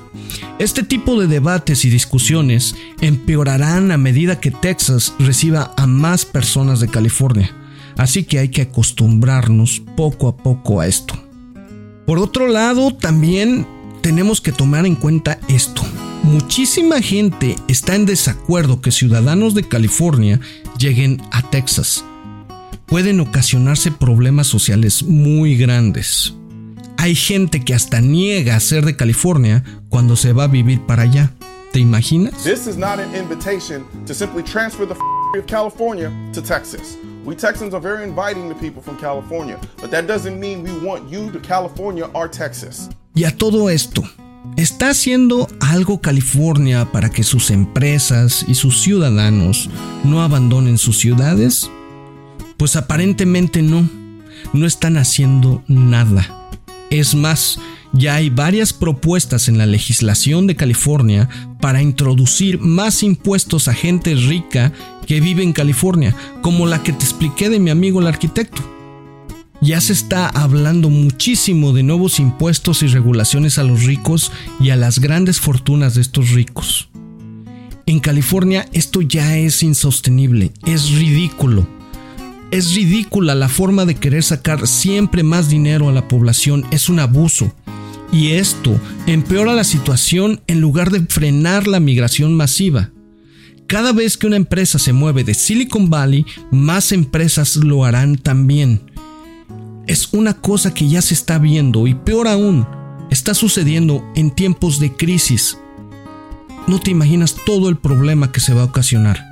Este 0.59 0.83
tipo 0.83 1.21
de 1.21 1.27
debates 1.27 1.85
y 1.85 1.91
discusiones 1.91 2.75
empeorarán 3.01 3.93
a 3.93 3.99
medida 3.99 4.41
que 4.41 4.51
Texas 4.51 5.15
reciba 5.19 5.73
a 5.77 5.87
más 5.87 6.25
personas 6.25 6.81
de 6.81 6.89
California, 6.89 7.55
así 7.97 8.25
que 8.25 8.39
hay 8.39 8.49
que 8.49 8.63
acostumbrarnos 8.63 9.83
poco 9.97 10.29
a 10.29 10.37
poco 10.37 10.81
a 10.81 10.87
esto. 10.87 11.15
Por 12.07 12.19
otro 12.19 12.49
lado, 12.49 12.95
también 12.95 13.67
tenemos 14.01 14.41
que 14.41 14.53
tomar 14.53 14.87
en 14.87 14.95
cuenta 14.95 15.39
esto 15.49 15.83
muchísima 16.27 17.01
gente 17.01 17.57
está 17.69 17.95
en 17.95 18.05
desacuerdo 18.05 18.81
que 18.81 18.91
ciudadanos 18.91 19.55
de 19.55 19.63
California 19.63 20.41
lleguen 20.79 21.23
a 21.31 21.49
Texas. 21.51 22.05
Pueden 22.87 23.21
ocasionarse 23.21 23.91
problemas 23.91 24.47
sociales 24.47 25.03
muy 25.03 25.57
grandes. 25.57 26.35
Hay 26.99 27.15
gente 27.15 27.65
que 27.65 27.75
hasta 27.75 28.01
niega 28.01 28.59
ser 28.61 28.85
de 28.85 28.97
California 28.97 29.63
cuando 29.89 30.17
se 30.17 30.33
va 30.33 30.45
a 30.45 30.49
vivir 30.49 30.81
para 30.87 31.03
allá. 31.03 31.33
¿Te 31.73 31.81
imaginas? 31.81 32.43
This 32.43 32.67
is 32.67 32.77
not 32.77 32.99
an 32.99 33.15
invitation 33.15 33.85
to 34.07 34.15
simply 34.15 34.43
transfer 34.43 34.87
the 34.87 34.95
of 35.39 35.47
California 35.47 36.11
to 36.33 36.41
Texas. 36.41 36.97
We 37.25 37.35
Texans 37.35 37.75
are 37.75 37.81
very 37.81 38.05
inviting 38.05 38.49
to 38.49 38.55
people 38.55 38.81
from 38.81 38.97
California, 38.99 39.59
but 39.81 39.91
that 39.91 40.07
doesn't 40.07 40.39
mean 40.39 40.63
we 40.63 40.87
want 40.87 41.11
you 41.11 41.31
to 41.33 41.41
California 41.41 42.09
or 42.15 42.29
Texas. 42.29 42.89
Y 43.15 43.25
a 43.25 43.37
todo 43.37 43.69
esto, 43.69 44.03
¿Está 44.57 44.91
haciendo 44.91 45.49
algo 45.61 46.01
California 46.01 46.91
para 46.91 47.11
que 47.11 47.25
sus 47.25 47.51
empresas 47.51 48.45
y 48.49 48.55
sus 48.55 48.81
ciudadanos 48.81 49.69
no 50.05 50.23
abandonen 50.23 50.79
sus 50.79 50.99
ciudades? 50.99 51.71
Pues 52.57 52.77
aparentemente 52.77 53.61
no, 53.61 53.87
no 54.55 54.67
están 54.67 54.97
haciendo 54.97 55.63
nada. 55.67 56.46
Es 56.91 57.15
más, 57.15 57.59
ya 57.93 58.17
hay 58.17 58.31
varias 58.31 58.73
propuestas 58.73 59.49
en 59.49 59.59
la 59.59 59.67
legislación 59.67 60.47
de 60.47 60.57
California 60.57 61.29
para 61.61 61.83
introducir 61.83 62.59
más 62.59 63.03
impuestos 63.03 63.69
a 63.69 63.75
gente 63.75 64.15
rica 64.15 64.73
que 65.07 65.21
vive 65.21 65.43
en 65.43 65.53
California, 65.53 66.15
como 66.43 66.67
la 66.67 66.83
que 66.83 66.93
te 66.93 67.05
expliqué 67.05 67.49
de 67.49 67.59
mi 67.59 67.71
amigo 67.71 68.01
el 68.01 68.07
arquitecto. 68.07 68.63
Ya 69.61 69.81
se 69.81 69.95
está 69.95 70.29
hablando 70.29 70.91
muchísimo 70.91 71.73
de 71.73 71.83
nuevos 71.83 72.21
impuestos 72.21 72.83
y 72.83 72.89
regulaciones 72.89 73.59
a 73.59 73.65
los 73.65 73.85
ricos 73.85 74.31
y 74.61 74.71
a 74.71 74.77
las 74.77 74.99
grandes 74.99 75.41
fortunas 75.41 75.95
de 75.95 76.03
estos 76.03 76.31
ricos. 76.31 76.91
En 77.87 78.01
California 78.01 78.67
esto 78.73 79.01
ya 79.01 79.39
es 79.39 79.63
insostenible, 79.63 80.53
es 80.67 80.91
ridículo. 80.91 81.67
Es 82.51 82.75
ridícula 82.75 83.35
la 83.35 83.49
forma 83.49 83.85
de 83.85 83.97
querer 83.97 84.23
sacar 84.23 84.67
siempre 84.69 85.23
más 85.23 85.49
dinero 85.49 85.89
a 85.89 85.93
la 85.93 86.07
población, 86.07 86.65
es 86.71 86.89
un 86.89 87.01
abuso. 87.01 87.53
Y 88.13 88.33
esto 88.33 88.81
empeora 89.07 89.53
la 89.53 89.65
situación 89.65 90.41
en 90.47 90.61
lugar 90.61 90.91
de 90.91 91.01
frenar 91.01 91.67
la 91.67 91.81
migración 91.81 92.35
masiva. 92.35 92.91
Cada 93.67 93.93
vez 93.93 94.17
que 94.17 94.29
una 94.29 94.37
empresa 94.37 94.79
se 94.79 94.93
mueve 94.93 95.25
de 95.25 95.35
Silicon 95.35 95.91
Valley, 95.91 96.25
más 96.53 96.93
empresas 96.93 97.57
lo 97.57 97.85
harán 97.85 98.17
también. 98.17 98.81
Es 99.89 100.13
una 100.13 100.35
cosa 100.35 100.73
que 100.73 100.89
ya 100.89 101.03
se 101.03 101.15
está 101.15 101.39
viendo 101.39 101.89
y 101.89 101.95
peor 101.95 102.29
aún, 102.29 102.65
está 103.11 103.35
sucediendo 103.35 104.05
en 104.15 104.31
tiempos 104.31 104.79
de 104.79 104.93
crisis. 104.93 105.59
No 106.69 106.79
te 106.79 106.93
imaginas 106.93 107.35
todo 107.45 107.69
el 107.69 107.77
problema 107.77 108.31
que 108.31 108.41
se 108.41 108.55
va 108.55 108.63
a 108.63 108.67
ocasionar. 108.67 109.26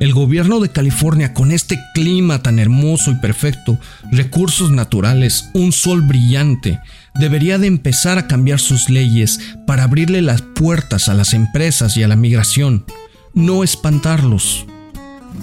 El 0.00 0.14
gobierno 0.14 0.60
de 0.60 0.70
California, 0.70 1.34
con 1.34 1.52
este 1.52 1.78
clima 1.92 2.42
tan 2.42 2.58
hermoso 2.58 3.10
y 3.10 3.16
perfecto, 3.16 3.78
recursos 4.10 4.70
naturales, 4.70 5.50
un 5.52 5.72
sol 5.72 6.00
brillante, 6.00 6.80
debería 7.16 7.58
de 7.58 7.66
empezar 7.66 8.16
a 8.16 8.26
cambiar 8.26 8.60
sus 8.60 8.88
leyes 8.88 9.38
para 9.66 9.84
abrirle 9.84 10.22
las 10.22 10.40
puertas 10.40 11.10
a 11.10 11.14
las 11.14 11.34
empresas 11.34 11.98
y 11.98 12.02
a 12.02 12.08
la 12.08 12.16
migración, 12.16 12.86
no 13.34 13.62
espantarlos. 13.62 14.64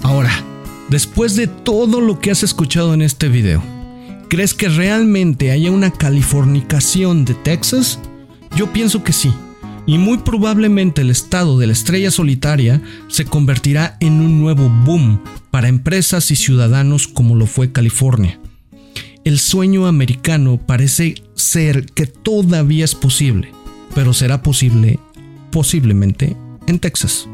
Ahora, 0.02 0.32
después 0.88 1.36
de 1.36 1.46
todo 1.46 2.00
lo 2.00 2.18
que 2.18 2.32
has 2.32 2.42
escuchado 2.42 2.94
en 2.94 3.02
este 3.02 3.28
video, 3.28 3.62
¿crees 4.28 4.54
que 4.54 4.68
realmente 4.68 5.52
haya 5.52 5.70
una 5.70 5.92
californicación 5.92 7.24
de 7.24 7.34
Texas? 7.34 8.00
Yo 8.56 8.72
pienso 8.72 9.04
que 9.04 9.12
sí 9.12 9.32
y 9.88 9.96
muy 9.96 10.18
probablemente 10.18 11.00
el 11.00 11.08
estado 11.08 11.58
de 11.58 11.66
la 11.66 11.72
estrella 11.72 12.10
solitaria 12.10 12.82
se 13.08 13.24
convertirá 13.24 13.96
en 14.00 14.20
un 14.20 14.38
nuevo 14.38 14.68
boom 14.68 15.22
para 15.50 15.68
empresas 15.68 16.30
y 16.30 16.36
ciudadanos 16.36 17.08
como 17.08 17.34
lo 17.34 17.46
fue 17.46 17.72
California. 17.72 18.38
El 19.24 19.38
sueño 19.38 19.86
americano 19.86 20.58
parece 20.58 21.14
ser 21.34 21.86
que 21.86 22.06
todavía 22.06 22.84
es 22.84 22.94
posible, 22.94 23.50
pero 23.94 24.12
será 24.12 24.42
posible 24.42 24.98
posiblemente 25.50 26.36
en 26.66 26.80
Texas. 26.80 27.26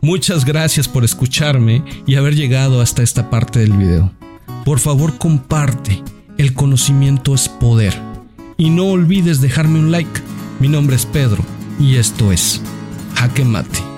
Muchas 0.00 0.44
gracias 0.44 0.88
por 0.88 1.04
escucharme 1.04 1.84
y 2.08 2.16
haber 2.16 2.34
llegado 2.34 2.80
hasta 2.80 3.04
esta 3.04 3.30
parte 3.30 3.60
del 3.60 3.72
video. 3.72 4.12
Por 4.64 4.80
favor 4.80 5.16
comparte, 5.16 6.02
el 6.38 6.54
conocimiento 6.54 7.34
es 7.34 7.48
poder. 7.48 7.94
Y 8.56 8.70
no 8.70 8.86
olvides 8.86 9.40
dejarme 9.40 9.78
un 9.78 9.92
like. 9.92 10.20
Mi 10.58 10.68
nombre 10.68 10.96
es 10.96 11.06
Pedro 11.06 11.44
y 11.78 11.96
esto 11.96 12.32
es 12.32 12.60
Jaque. 13.14 13.93